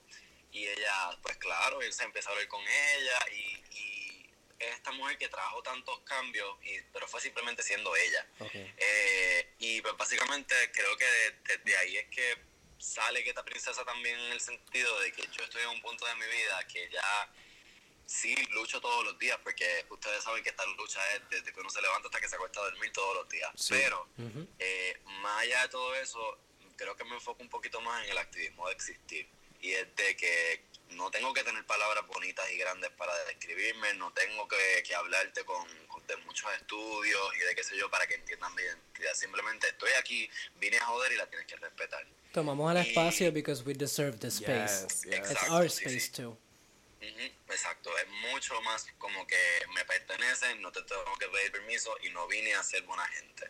y 0.51 0.67
ella, 0.67 1.17
pues 1.23 1.35
claro, 1.37 1.81
él 1.81 1.91
se 1.93 2.03
empezó 2.03 2.29
a 2.29 2.31
hablar 2.33 2.47
con 2.47 2.61
ella 2.61 3.19
y, 3.31 3.63
y 3.71 4.29
es 4.59 4.75
esta 4.75 4.91
mujer 4.91 5.17
que 5.17 5.27
trajo 5.27 5.63
tantos 5.63 5.99
cambios, 6.01 6.55
y, 6.63 6.79
pero 6.93 7.07
fue 7.07 7.19
simplemente 7.19 7.63
siendo 7.63 7.93
ella. 7.95 8.27
Ok. 8.39 8.51
Eh, 8.53 9.55
y 9.57 9.81
pues 9.81 9.97
básicamente 9.97 10.53
creo 10.71 10.95
que 10.95 11.05
de- 11.05 11.57
desde 11.57 11.75
ahí 11.77 11.97
es 11.97 12.07
que 12.09 12.37
sale 12.83 13.23
que 13.23 13.29
esta 13.29 13.45
princesa 13.45 13.85
también 13.85 14.19
en 14.19 14.33
el 14.33 14.41
sentido 14.41 14.99
de 14.99 15.11
que 15.13 15.21
yo 15.31 15.43
estoy 15.43 15.61
en 15.61 15.69
un 15.69 15.81
punto 15.81 16.05
de 16.05 16.15
mi 16.15 16.25
vida 16.25 16.67
que 16.67 16.89
ya 16.91 17.29
sí 18.05 18.35
lucho 18.51 18.81
todos 18.81 19.05
los 19.05 19.17
días, 19.17 19.39
porque 19.41 19.85
ustedes 19.89 20.23
saben 20.23 20.43
que 20.43 20.49
esta 20.49 20.65
lucha 20.77 20.99
es 21.15 21.21
desde 21.29 21.53
que 21.53 21.59
uno 21.61 21.69
se 21.69 21.81
levanta 21.81 22.09
hasta 22.09 22.19
que 22.19 22.27
se 22.27 22.35
acuesta 22.35 22.59
a 22.59 22.63
dormir 22.63 22.91
todos 22.91 23.15
los 23.15 23.29
días. 23.29 23.51
Pero 23.69 24.07
eh, 24.59 24.99
más 25.21 25.43
allá 25.43 25.61
de 25.61 25.69
todo 25.69 25.95
eso, 25.95 26.37
creo 26.75 26.95
que 26.95 27.05
me 27.05 27.15
enfoco 27.15 27.41
un 27.41 27.49
poquito 27.49 27.79
más 27.79 28.03
en 28.03 28.11
el 28.11 28.17
activismo 28.17 28.67
de 28.67 28.73
existir. 28.73 29.27
Y 29.61 29.71
es 29.71 29.95
de 29.95 30.17
que 30.17 30.65
no 30.95 31.09
tengo 31.11 31.33
que 31.33 31.43
tener 31.43 31.65
palabras 31.65 32.05
bonitas 32.07 32.49
y 32.51 32.57
grandes 32.57 32.89
para 32.91 33.13
describirme, 33.25 33.93
no 33.95 34.11
tengo 34.13 34.47
que, 34.47 34.83
que 34.85 34.95
hablarte 34.95 35.43
con, 35.45 35.65
con- 35.87 36.05
de 36.07 36.17
muchos 36.17 36.51
estudios 36.55 37.35
y 37.35 37.39
de 37.39 37.55
qué 37.55 37.63
sé 37.63 37.77
yo 37.77 37.89
para 37.89 38.05
que 38.07 38.15
entiendan 38.15 38.53
mi 38.55 38.61
identidad. 38.61 39.13
Simplemente 39.13 39.67
estoy 39.67 39.91
aquí, 39.99 40.29
vine 40.55 40.77
a 40.77 40.85
joder 40.85 41.11
y 41.13 41.15
la 41.17 41.27
tienes 41.27 41.47
que 41.47 41.55
respetar. 41.55 42.05
Tomamos 42.33 42.71
el 42.71 42.77
espacio 42.85 43.31
because 43.31 43.63
we 43.63 43.73
deserve 43.73 44.17
the 44.19 44.27
space. 44.27 44.83
Yes, 44.83 45.03
yes. 45.03 45.05
It's 45.05 45.31
Exacto, 45.31 45.53
our 45.53 45.69
sí, 45.69 45.83
space 45.85 45.99
sí. 45.99 46.11
too. 46.23 46.37
Exacto, 47.49 47.95
es 47.97 48.07
mucho 48.31 48.59
más 48.61 48.85
como 48.97 49.27
que 49.27 49.37
me 49.75 49.83
pertenecen, 49.85 50.61
no 50.61 50.71
te 50.71 50.81
tengo 50.83 51.03
que 51.19 51.27
pedir 51.27 51.51
permiso 51.51 51.95
y 52.01 52.09
no 52.09 52.25
vine 52.27 52.53
a 52.55 52.63
ser 52.63 52.81
buena 52.83 53.05
gente. 53.07 53.49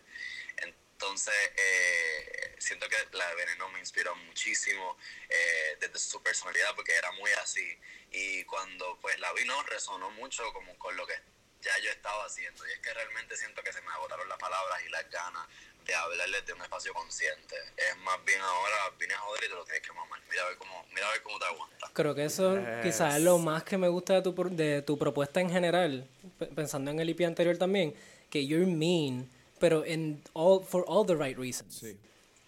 Entonces, 0.57 0.75
eh, 1.11 2.55
siento 2.59 2.87
que 2.87 2.95
la 3.17 3.27
de 3.29 3.35
Veneno 3.35 3.69
me 3.69 3.79
inspiró 3.79 4.15
muchísimo 4.15 4.97
eh, 5.29 5.77
desde 5.79 5.99
su 5.99 6.21
personalidad 6.21 6.73
porque 6.75 6.93
era 6.95 7.11
muy 7.13 7.31
así. 7.41 7.77
Y 8.11 8.43
cuando 8.45 8.97
pues 9.01 9.19
la 9.19 9.31
vi, 9.33 9.45
no, 9.45 9.61
resonó 9.63 10.09
mucho 10.11 10.43
como 10.53 10.77
con 10.77 10.95
lo 10.95 11.05
que 11.07 11.13
ya 11.61 11.71
yo 11.83 11.89
estaba 11.91 12.25
haciendo. 12.25 12.65
Y 12.67 12.71
es 12.71 12.79
que 12.79 12.93
realmente 12.93 13.35
siento 13.37 13.61
que 13.63 13.71
se 13.73 13.81
me 13.81 13.91
agotaron 13.91 14.27
las 14.29 14.37
palabras 14.37 14.81
y 14.85 14.89
las 14.89 15.09
ganas 15.09 15.47
de 15.85 15.93
hablarles 15.95 16.45
de 16.45 16.53
un 16.53 16.61
espacio 16.61 16.93
consciente. 16.93 17.55
Es 17.75 17.97
más 17.97 18.23
bien 18.25 18.39
ahora, 18.39 18.89
vine 18.97 19.13
a 19.13 19.17
joder 19.19 19.43
y 19.43 19.47
te 19.47 19.53
lo 19.55 19.65
tienes 19.65 19.81
que 19.81 19.91
mamar. 19.91 20.21
Mira 20.29 20.43
a 20.43 20.49
ver 20.49 20.57
cómo, 20.57 20.85
mira 20.93 21.07
a 21.07 21.11
ver 21.11 21.21
cómo 21.23 21.39
te 21.39 21.45
aguantas. 21.45 21.89
Creo 21.93 22.15
que 22.15 22.25
eso 22.25 22.57
quizás 22.81 23.15
es 23.15 23.21
lo 23.21 23.37
más 23.39 23.63
que 23.63 23.77
me 23.77 23.87
gusta 23.89 24.13
de 24.13 24.21
tu, 24.21 24.33
de 24.55 24.81
tu 24.81 24.97
propuesta 24.97 25.41
en 25.41 25.49
general, 25.49 26.07
pe- 26.39 26.45
pensando 26.47 26.91
en 26.91 26.99
el 26.99 27.09
IP 27.09 27.21
anterior 27.25 27.57
también, 27.57 27.93
que 28.29 28.45
you're 28.45 28.65
mean, 28.65 29.29
pero 29.63 29.85
en 29.85 30.21
all, 30.33 30.61
for 30.61 30.83
all 30.89 31.05
the 31.05 31.15
right 31.15 31.37
reasons. 31.37 31.73
Sí. 31.79 31.97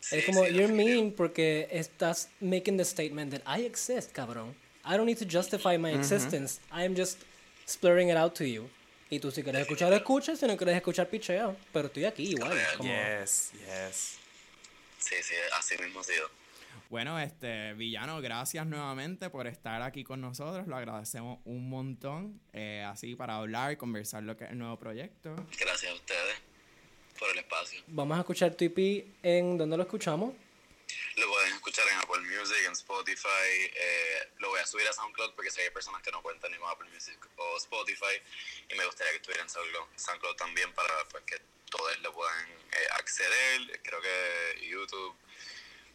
Sí, 0.02 0.18
es 0.18 0.26
como, 0.26 0.44
sí, 0.44 0.52
you're 0.54 0.68
mean 0.74 1.14
porque 1.14 1.70
estás 1.72 2.28
making 2.42 2.76
the 2.76 2.84
statement 2.84 3.32
that 3.34 3.42
I 3.58 3.64
exist, 3.66 4.12
cabrón. 4.12 4.54
I 4.86 4.98
don't 4.98 5.06
need 5.06 5.18
to 5.20 5.26
justify 5.26 5.78
my 5.78 5.92
existence. 5.94 6.60
I 6.74 6.84
am 6.84 6.94
just 6.94 7.20
splurring 7.66 8.10
it 8.10 8.18
out 8.18 8.36
to 8.36 8.44
you. 8.44 8.70
Y 9.10 9.20
tú 9.20 9.32
si 9.32 9.42
quieres 9.44 9.62
escuchar, 9.62 9.94
escucha. 9.94 10.36
Si 10.36 10.46
no 10.46 10.58
quieres 10.58 10.76
escuchar, 10.76 11.08
pichea. 11.10 11.56
Pero 11.72 11.88
estoy 11.88 12.04
aquí 12.04 12.32
igual. 12.34 12.52
como- 12.78 12.90
Yes, 12.90 13.52
yes. 13.54 14.18
Sí, 15.00 15.16
sí, 15.24 15.34
así 15.58 15.76
mismo 15.82 16.02
ha 16.02 16.04
sido. 16.04 16.30
Bueno, 16.90 17.18
este, 17.20 17.74
Villano, 17.76 18.20
gracias 18.22 18.66
nuevamente 18.68 19.30
por 19.30 19.48
estar 19.48 19.82
aquí 19.82 20.04
con 20.04 20.20
nosotros. 20.22 20.68
Lo 20.68 20.76
agradecemos 20.76 21.40
un 21.46 21.70
montón. 21.70 22.42
eh, 22.54 22.84
así 22.86 23.16
para 23.16 23.38
hablar, 23.38 23.78
conversar 23.78 24.22
lo 24.24 24.36
que 24.36 24.44
es 24.46 24.52
el 24.52 24.58
nuevo 24.60 24.78
proyecto. 24.78 25.36
Gracias 25.60 25.92
a 25.92 25.96
ustedes 25.96 26.36
por 27.18 27.30
el 27.30 27.40
espacio. 27.40 27.82
Vamos 27.88 28.18
a 28.18 28.22
escuchar 28.22 28.56
tu 28.56 28.66
EP 28.66 29.06
en 29.24 29.58
donde 29.58 29.78
lo 29.78 29.84
escuchamos. 29.84 30.34
Lo 31.16 31.28
pueden 31.30 31.54
escuchar 31.54 31.88
en 31.88 31.98
Apple 31.98 32.22
Music, 32.22 32.58
en 32.66 32.74
Spotify. 32.74 33.50
eh, 33.74 34.30
lo 34.40 34.50
voy 34.50 34.60
a 34.60 34.66
subir 34.66 34.88
a 34.88 34.94
SoundCloud 34.94 35.34
porque 35.34 35.50
sé 35.50 35.58
que 35.58 35.64
hay 35.64 35.70
personas 35.70 36.02
que 36.02 36.12
no 36.12 36.22
cuentan 36.22 36.52
ni 36.52 36.58
con 36.58 36.70
Apple 36.70 36.90
Music 36.94 37.18
o 37.38 37.58
Spotify. 37.58 38.22
Y 38.70 38.76
me 38.76 38.86
gustaría 38.86 39.12
que 39.12 39.18
estuviera 39.18 39.44
en 39.44 39.50
SoundCloud, 39.50 39.88
SoundCloud 39.96 40.36
también 40.36 40.72
para 40.74 40.94
pues, 41.10 41.24
que 41.24 41.40
todos 41.70 42.00
lo 42.02 42.14
puedan 42.14 42.50
eh, 42.50 42.88
acceder. 42.96 43.82
Creo 43.82 44.02
que 44.02 44.68
YouTube 44.68 45.16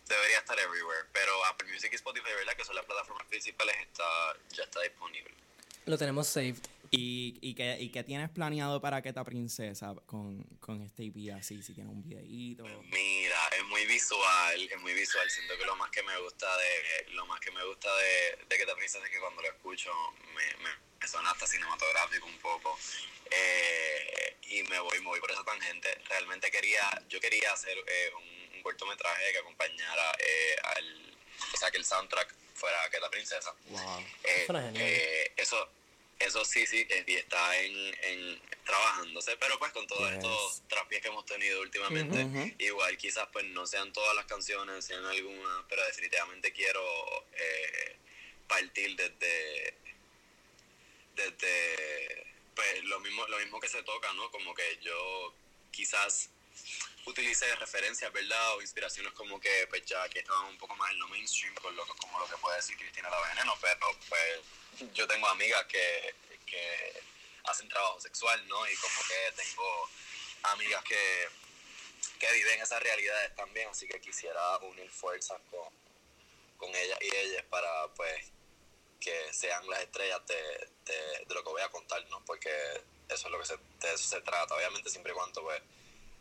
debería 0.07 0.39
estar 0.39 0.59
everywhere. 0.59 1.07
Pero 1.13 1.45
Apple 1.47 1.69
Music 1.73 1.91
y 1.93 1.97
Spotify, 1.97 2.31
¿verdad? 2.37 2.55
Que 2.57 2.65
son 2.65 2.75
las 2.75 2.85
plataformas 2.85 3.27
principales, 3.29 3.77
está, 3.81 4.37
ya 4.51 4.65
está 4.65 4.81
disponible. 4.83 5.35
Lo 5.87 5.97
tenemos 5.97 6.29
saved. 6.29 6.80
¿Y, 6.93 7.39
y, 7.41 7.55
qué, 7.55 7.77
¿Y 7.79 7.91
qué 7.91 8.03
tienes 8.03 8.31
planeado 8.31 8.81
para 8.81 9.01
que 9.01 9.11
esta 9.11 9.23
princesa 9.23 9.95
con, 10.07 10.43
con 10.59 10.83
este 10.83 11.05
EP 11.07 11.33
así? 11.37 11.63
Si 11.63 11.73
tiene 11.73 11.89
un 11.89 12.03
videíto. 12.03 12.65
Mira, 12.65 13.49
es 13.57 13.65
muy 13.67 13.87
visual, 13.87 14.69
es 14.69 14.81
muy 14.81 14.93
visual. 14.95 15.31
Siento 15.31 15.57
que 15.57 15.65
lo 15.65 15.77
más 15.77 15.91
que 15.91 16.03
me 16.03 16.19
gusta 16.19 16.47
de 16.57 17.13
lo 17.13 17.27
más 17.27 17.39
que 17.41 17.53
me 17.53 17.65
gusta 17.65 17.89
de, 17.97 18.45
de 18.49 18.57
que 18.57 18.67
te 18.67 18.75
princesa 18.75 19.05
es 19.05 19.11
que 19.11 19.21
cuando 19.21 19.41
lo 19.41 19.49
escucho 19.49 19.91
me, 20.35 20.45
me, 20.65 20.71
me 21.01 21.09
suena 21.09 21.31
hasta 21.31 21.47
cinematográfico 21.47 22.27
un 22.27 22.39
poco. 22.39 22.77
Eh, 23.31 24.37
y 24.49 24.63
me 24.65 24.81
voy, 24.81 24.99
me 24.99 25.07
voy 25.07 25.21
por 25.21 25.31
esa 25.31 25.45
tangente. 25.45 25.89
Realmente 26.09 26.51
quería, 26.51 26.83
yo 27.09 27.21
quería 27.21 27.53
hacer 27.53 27.79
eh, 27.79 28.11
un, 28.17 28.57
un 28.57 28.63
cortometraje 28.65 29.31
que 29.31 29.39
acompañara 29.39 30.13
eh, 30.19 30.57
al, 30.77 31.17
o 31.55 31.57
sea, 31.57 31.71
que 31.71 31.79
el 31.79 31.85
soundtrack 31.85 32.35
fuera 32.55 32.79
que 32.91 33.01
la 33.01 33.11
princesa. 33.11 33.55
Wow. 33.69 34.01
Eh, 34.25 34.47
eh, 34.75 35.33
eso, 35.37 35.57
eso 36.21 36.45
sí, 36.45 36.67
sí, 36.67 36.87
eh, 36.89 37.05
está 37.09 37.59
en, 37.59 37.97
en 38.03 38.41
trabajándose, 38.65 39.37
pero 39.39 39.59
pues 39.59 39.73
con 39.73 39.87
todos 39.87 40.07
Yes. 40.09 40.19
estos 40.19 40.63
traspiés 40.69 41.03
que 41.03 41.09
hemos 41.09 41.25
tenido 41.27 41.61
últimamente, 41.61 42.55
igual 42.59 42.97
quizás 42.99 43.27
pues 43.33 43.45
no 43.47 43.67
sean 43.67 43.93
todas 43.93 44.15
las 44.15 44.27
canciones, 44.27 44.85
sean 44.85 45.05
algunas, 45.05 45.65
pero 45.69 45.85
definitivamente 45.87 46.53
quiero 46.53 46.83
eh, 47.33 47.97
partir 48.47 48.95
desde, 48.97 49.75
desde 51.17 52.27
pues 52.55 52.85
lo 52.85 53.01
mismo, 53.01 53.27
lo 53.29 53.39
mismo 53.39 53.59
que 53.59 53.69
se 53.69 53.83
toca, 53.83 54.13
¿no? 54.13 54.31
Como 54.31 54.55
que 54.55 54.79
yo 54.83 55.35
quizás 55.71 56.31
utilice 57.07 57.55
referencias, 57.57 58.13
¿verdad? 58.13 58.57
O 58.57 58.61
inspiraciones 58.61 59.13
como 59.13 59.41
que 59.41 59.67
pues 59.69 59.85
ya 59.85 60.09
que 60.09 60.21
estaban 60.21 60.47
un 60.47 60.59
poco 60.59 60.77
más 60.77 60.91
en 60.93 60.99
lo 60.99 61.09
mainstream, 61.09 61.55
con 61.55 61.75
lo, 61.75 61.87
como 61.87 62.19
lo 62.19 62.27
que 62.27 62.37
puede 62.37 62.57
decir 62.57 62.77
Cristina 62.77 63.11
La 63.11 63.21
Veneno, 63.29 63.55
pero 63.61 63.87
pues 64.09 64.93
yo 64.95 65.07
tengo 65.07 65.27
amigas 65.29 65.65
que, 65.67 66.15
que 66.47 67.03
hacen 67.45 67.69
trabajo 67.69 68.01
sexual, 68.01 68.47
¿no? 68.49 68.69
Y 68.69 68.75
como 68.77 69.01
que 69.09 69.43
tengo 69.43 69.89
amigas 70.43 70.83
que, 70.85 71.29
que 72.19 72.33
viven 72.33 72.61
esas 72.61 72.83
realidades 72.83 73.35
también, 73.35 73.69
así 73.69 73.87
que 73.87 74.01
quisiera 74.01 74.59
unir 74.59 74.91
fuerzas 74.91 75.41
con, 75.51 75.69
con 76.57 76.75
ellas 76.75 76.99
y 77.01 77.15
ellas 77.15 77.45
para 77.51 77.89
pues 77.95 78.31
que 79.01 79.33
sean 79.33 79.67
las 79.69 79.81
estrellas 79.81 80.21
de, 80.27 80.71
de, 80.85 81.25
de 81.27 81.35
lo 81.35 81.43
que 81.43 81.51
voy 81.51 81.63
a 81.63 81.71
contar, 81.71 82.05
¿no? 82.11 82.23
Porque 82.25 82.51
eso 83.09 83.27
es 83.27 83.33
lo 83.33 83.39
que 83.41 83.47
se, 83.47 83.57
de 83.57 83.95
eso 83.95 84.09
se 84.09 84.21
trata, 84.21 84.55
obviamente 84.55 84.91
siempre 84.91 85.13
y 85.13 85.15
cuando 85.15 85.43
pues 85.43 85.61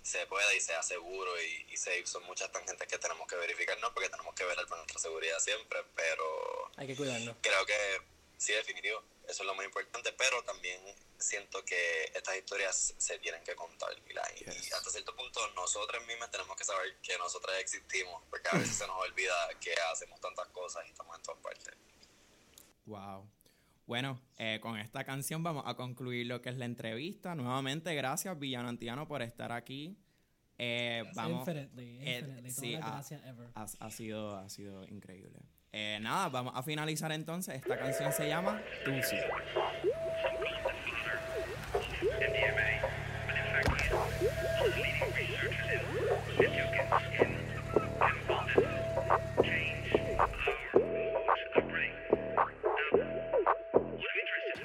se 0.10 0.26
pueda 0.28 0.54
y 0.54 0.60
sea 0.62 0.82
seguro 0.82 1.32
y, 1.42 1.68
y 1.72 1.78
safe. 1.78 2.06
Son 2.08 2.24
muchas 2.24 2.52
tangentes 2.52 2.88
que 2.88 2.98
tenemos 2.98 3.28
que 3.28 3.36
verificar, 3.36 3.78
¿no? 3.80 3.94
Porque 3.94 4.10
tenemos 4.10 4.34
que 4.36 4.44
velar 4.44 4.66
por 4.68 4.78
nuestra 4.78 5.00
seguridad 5.00 5.40
siempre, 5.40 5.84
pero 5.96 6.72
Hay 6.78 6.88
que 6.88 6.96
cuidarnos. 6.96 7.36
creo 7.42 7.66
que 7.66 8.02
sí, 8.38 8.54
definitivo, 8.54 9.04
eso 9.28 9.44
es 9.44 9.48
lo 9.48 9.54
más 9.54 9.66
importante, 9.66 10.12
pero 10.14 10.42
también 10.44 10.82
siento 11.20 11.64
que 11.66 12.06
estas 12.16 12.36
historias 12.38 12.94
se 12.98 13.20
tienen 13.20 13.44
que 13.44 13.56
contar 13.56 13.94
y, 14.10 14.14
la- 14.14 14.32
y 14.38 14.46
hasta 14.72 14.90
cierto 14.90 15.16
punto 15.16 15.46
nosotros 15.52 16.04
mismos 16.08 16.32
tenemos 16.32 16.56
que 16.58 16.64
saber 16.64 16.96
que 17.02 17.18
nosotras 17.18 17.60
existimos, 17.60 18.24
porque 18.30 18.48
a 18.50 18.58
veces 18.58 18.76
se 18.78 18.88
nos 18.88 18.98
olvida 19.02 19.36
que 19.60 19.74
hacemos 19.92 20.20
tantas 20.22 20.48
cosas 20.48 20.86
y 20.88 20.90
estamos 20.90 21.16
en 21.18 21.22
todas 21.24 21.42
partes. 21.42 21.74
Wow. 22.86 23.30
Bueno, 23.90 24.22
eh, 24.38 24.60
con 24.62 24.78
esta 24.78 25.04
canción 25.04 25.42
vamos 25.42 25.64
a 25.66 25.74
concluir 25.74 26.28
lo 26.28 26.44
que 26.44 26.50
es 26.50 26.58
la 26.60 26.66
entrevista. 26.66 27.34
Nuevamente, 27.34 27.96
gracias, 27.96 28.38
Villano 28.38 28.70
Antiano, 28.70 29.08
por 29.08 29.24
estar 29.24 29.52
aquí. 29.52 29.98
Eh, 30.60 31.04
vamos, 31.16 31.40
Infinitely, 31.40 31.98
eh, 32.00 32.20
infinitely. 32.20 32.52
sí, 32.52 32.76
Todas 32.80 33.12
las 33.12 33.12
ha- 33.56 33.62
ha, 33.82 33.88
ha 33.88 33.90
sido, 33.90 34.38
ha 34.38 34.48
sido 34.48 34.86
increíble. 34.86 35.40
Eh, 35.72 35.98
nada, 36.04 36.30
vamos 36.30 36.54
a 36.56 36.62
finalizar 36.62 37.12
entonces. 37.12 37.56
Esta 37.56 37.80
canción 37.80 38.14
se 38.14 38.28
llama 38.28 38.62
Tusi. 38.86 39.16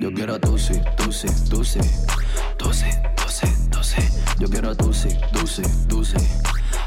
Yo 0.04 0.12
quiero 0.12 0.38
tusi, 0.38 0.78
tusi, 0.98 1.26
tusi, 1.48 1.78
tusi, 2.58 2.90
tusi, 3.16 3.46
tusi. 3.70 3.96
Yo 4.38 4.46
quiero 4.50 4.76
tusi, 4.76 5.08
tusi, 5.32 5.62
tusi, 5.88 6.18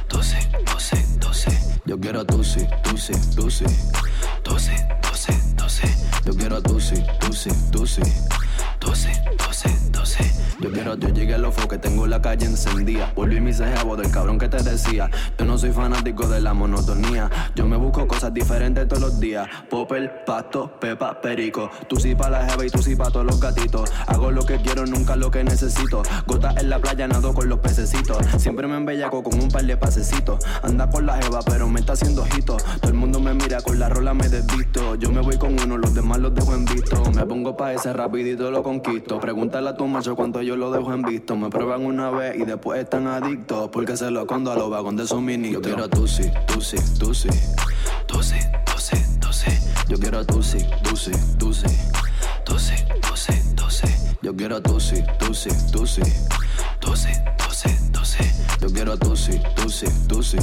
tusi, 0.07 0.37
tusi, 0.67 1.17
tusi. 1.19 1.49
Yo 1.87 1.97
quiero 1.97 2.23
tusi, 2.23 2.67
tusi, 2.83 3.13
tusi, 3.35 3.65
tusi, 4.43 4.75
tusi, 5.01 5.33
tusi. 5.55 5.87
Yo 6.25 6.33
quiero 6.35 6.61
tusi, 6.61 7.03
tusi, 7.19 7.49
tusi. 7.71 8.01
Yo 10.59 10.71
quiero, 10.71 10.95
yo 10.95 11.09
llegué 11.09 11.35
ofo 11.35 11.67
que 11.67 11.77
tengo 11.77 12.07
la 12.07 12.19
calle 12.19 12.47
encendida. 12.47 13.11
Volví 13.15 13.39
mi 13.39 13.53
cejabo 13.53 13.95
del 13.95 14.09
cabrón 14.09 14.39
que 14.39 14.49
te 14.49 14.61
decía. 14.63 15.09
Yo 15.37 15.45
no 15.45 15.55
soy 15.55 15.71
fanático 15.71 16.27
de 16.27 16.41
la 16.41 16.55
monotonía. 16.55 17.29
Yo 17.55 17.67
me 17.67 17.77
busco 17.77 18.07
cosas 18.07 18.33
diferentes 18.33 18.87
todos 18.87 19.01
los 19.01 19.19
días. 19.19 19.47
Popper, 19.69 20.25
pasto, 20.25 20.71
pepa, 20.79 21.21
perico. 21.21 21.69
Tú 21.87 21.97
sí 21.97 22.15
pa' 22.15 22.31
la 22.31 22.49
jeva 22.49 22.65
y 22.65 22.69
tú 22.69 22.81
sí 22.81 22.95
pa' 22.95 23.11
todos 23.11 23.25
los 23.25 23.39
gatitos. 23.39 23.93
Hago 24.07 24.31
lo 24.31 24.45
que 24.47 24.57
quiero, 24.57 24.87
nunca 24.87 25.15
lo 25.15 25.29
que 25.29 25.43
necesito. 25.43 26.01
Gotas 26.25 26.57
en 26.57 26.69
la 26.69 26.79
playa, 26.79 27.07
nado 27.07 27.35
con 27.35 27.47
los 27.47 27.59
pececitos. 27.59 28.17
Siempre 28.39 28.67
me 28.67 28.77
embellaco 28.77 29.21
con 29.21 29.39
un 29.39 29.49
par 29.49 29.63
de 29.63 29.77
pasecitos. 29.77 30.43
Anda 30.63 30.89
por 30.89 31.03
la 31.03 31.21
jeva, 31.21 31.41
pero 31.45 31.69
me 31.69 31.81
está 31.81 31.93
haciendo 31.93 32.23
ojito. 32.23 32.57
Todo 32.81 32.91
el 32.91 32.97
mundo 32.97 33.19
me 33.19 33.35
mira, 33.35 33.61
con 33.61 33.77
la 33.77 33.89
rola 33.89 34.15
me 34.15 34.27
desvisto. 34.27 34.95
Yo 34.95 35.11
me 35.11 35.21
voy 35.21 35.37
con 35.37 35.59
uno, 35.59 35.77
los 35.77 35.93
demás 35.93 36.17
los 36.17 36.33
dejo 36.33 36.55
en 36.55 36.65
visto. 36.65 36.99
Me 37.11 37.27
pongo 37.27 37.55
pa' 37.55 37.73
ese 37.73 37.93
rapidito 37.93 38.49
lo 38.49 38.63
conquisto. 38.63 39.19
Pregúntale 39.19 39.69
a 39.69 39.77
tu 39.77 39.85
macho 39.85 40.15
cuánto 40.15 40.46
yo 40.47 40.55
lo 40.55 40.71
dejo 40.71 40.93
en 40.93 41.01
visto. 41.01 41.35
Me 41.35 41.49
prueban 41.49 41.85
una 41.85 42.09
vez 42.09 42.37
y 42.37 42.45
después 42.45 42.79
están 42.79 43.07
adictos. 43.07 43.69
Porque 43.69 43.97
se 43.97 44.09
lo 44.09 44.21
escondo 44.21 44.51
a 44.51 44.55
los 44.55 44.69
vagones 44.69 45.01
de 45.01 45.07
suministro. 45.07 45.61
Yo 45.61 45.61
quiero 45.61 45.89
tusi, 45.89 46.31
tusi, 46.47 46.77
tusi, 46.97 47.29
tusi, 48.07 48.35
tusi, 48.65 48.95
tusi. 49.19 49.51
Yo 49.89 49.97
quiero 49.99 50.25
tusi, 50.25 50.59
tusi, 50.83 51.11
tusi, 51.37 51.67
tusi, 52.45 52.75
tusi, 53.01 53.55
tusi. 53.55 53.87
Yo 54.21 54.35
quiero 54.35 54.61
tusi, 54.61 55.03
tusi, 55.19 55.49
tusi, 55.71 56.01
tusi, 56.79 57.09
tusi. 57.11 57.36
Yo 58.59 58.67
quiero 58.73 58.97
tusi, 58.97 59.39
tusi, 59.55 59.85
tusi, 60.07 60.37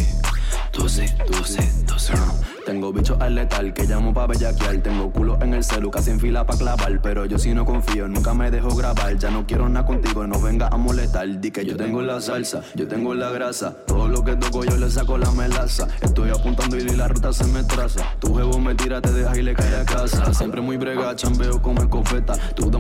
tusi, 0.71 1.05
tusi, 1.31 1.59
tusi. 1.87 2.13
Tengo 2.65 2.93
bichos 2.93 3.21
al 3.21 3.35
letal 3.35 3.75
que 3.75 3.85
llamo 3.85 4.15
pa' 4.15 4.27
bellaquear. 4.27 4.79
Tengo 4.79 5.11
culo 5.13 5.39
en 5.43 5.53
el 5.53 5.63
celu, 5.63 5.91
casi 5.91 6.11
en 6.11 6.21
fila 6.21 6.47
pa' 6.47 6.57
clavar. 6.57 7.01
Pero 7.03 7.27
yo 7.27 7.39
sí 7.39 7.53
no 7.53 7.65
confío, 7.67 8.09
nunca 8.09 8.33
me 8.33 8.51
dejo 8.51 8.75
grabar. 8.75 9.19
Ya 9.19 9.31
no 9.31 9.47
quiero 9.47 9.69
nada 9.69 9.85
contigo, 9.85 10.27
no 10.27 10.41
venga 10.41 10.69
a 10.69 10.77
molestar. 10.77 11.41
Di 11.41 11.51
que 11.51 11.67
yo 11.67 11.77
tengo 11.77 12.01
la 12.01 12.21
salsa, 12.21 12.63
yo 12.75 12.89
tengo 12.89 13.15
la 13.15 13.31
grasa. 13.31 13.75
Todo 13.87 14.09
lo 14.09 14.25
que 14.25 14.37
toco 14.37 14.65
yo 14.65 14.77
le 14.79 14.91
saco 14.91 15.19
la 15.19 15.31
melaza. 15.33 15.89
Estoy 16.01 16.31
apuntando 16.31 16.77
y 16.77 16.85
la 16.85 17.09
ruta 17.09 17.33
se 17.33 17.45
me 17.45 17.65
traza. 17.65 18.03
Tu 18.19 18.35
jevo 18.35 18.59
me 18.59 18.75
tira, 18.75 19.01
te 19.03 19.13
deja 19.13 19.37
y 19.37 19.43
le 19.43 19.55
cae 19.55 19.77
a 19.77 19.85
casa. 19.85 20.33
Siempre 20.33 20.63
muy 20.63 20.79
brega, 20.79 21.15
chambeo 21.15 21.61
como 21.61 21.83
escopeta. 21.83 22.35
Tú 22.55 22.71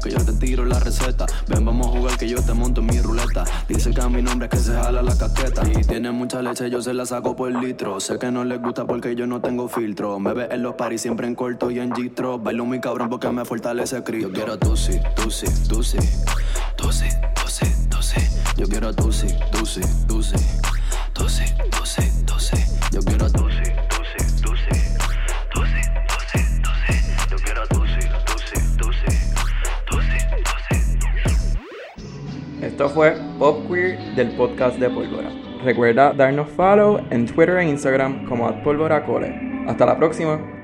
que 0.00 0.10
yo 0.10 0.24
te 0.24 0.32
tiro 0.32 0.64
la 0.64 0.78
receta. 0.78 1.26
Ven, 1.46 1.64
vamos 1.64 1.88
a 1.88 1.90
jugar 1.90 2.16
que 2.18 2.28
yo 2.28 2.42
te 2.42 2.52
monto 2.54 2.80
en 2.80 2.86
mi 2.86 3.00
ruleta. 3.00 3.44
Dice 3.68 3.90
que 3.92 4.00
a 4.00 4.08
mi 4.08 4.22
nombre 4.22 4.46
es 4.46 4.50
que 4.50 4.56
se 4.56 4.72
jala 4.72 5.02
la 5.02 5.16
casqueta. 5.16 5.62
Y 5.68 5.82
tiene 5.84 6.10
mucha 6.10 6.42
leche, 6.42 6.70
yo 6.70 6.82
se 6.82 6.94
la 6.94 7.06
saco 7.06 7.36
por 7.36 7.50
litro. 7.52 8.00
Sé 8.00 8.18
que 8.18 8.30
no 8.30 8.44
les 8.44 8.60
gusta 8.60 8.86
porque 8.86 9.14
yo 9.14 9.26
no 9.26 9.40
tengo 9.40 9.68
filtro. 9.68 10.18
Me 10.18 10.32
ve 10.32 10.48
en 10.50 10.62
los 10.62 10.74
paris 10.74 11.02
siempre 11.02 11.26
en 11.26 11.34
corto 11.34 11.70
y 11.70 11.78
en 11.78 11.94
gistro. 11.94 12.38
Bailo 12.38 12.64
muy 12.64 12.80
cabrón 12.80 13.08
porque 13.08 13.28
me 13.30 13.44
fortalece 13.44 14.02
Cristo. 14.02 14.28
Yo 14.28 14.34
quiero 14.34 14.58
tusi, 14.58 15.00
tusi, 15.14 15.46
tusi, 15.68 15.98
tusi, 16.76 17.06
tusi, 17.34 17.66
tusi. 17.88 18.20
Yo 18.56 18.66
quiero 18.68 18.94
tusi, 18.94 19.26
tusi, 19.52 19.80
tusi, 20.06 20.36
tusi, 21.12 21.44
tusi, 21.70 22.02
tusi. 22.26 22.56
Yo 22.92 23.00
quiero 23.02 23.30
tusi, 23.30 23.39
Esto 32.80 32.94
fue 32.94 33.14
Pop 33.38 33.68
Queer 33.68 33.98
del 34.14 34.30
podcast 34.36 34.78
de 34.78 34.88
Pólvora. 34.88 35.28
Recuerda 35.62 36.14
darnos 36.14 36.48
follow 36.48 36.98
en 37.10 37.26
Twitter 37.26 37.58
e 37.58 37.68
Instagram 37.68 38.24
como 38.24 38.48
Cole. 39.04 39.64
Hasta 39.66 39.84
la 39.84 39.98
próxima. 39.98 40.59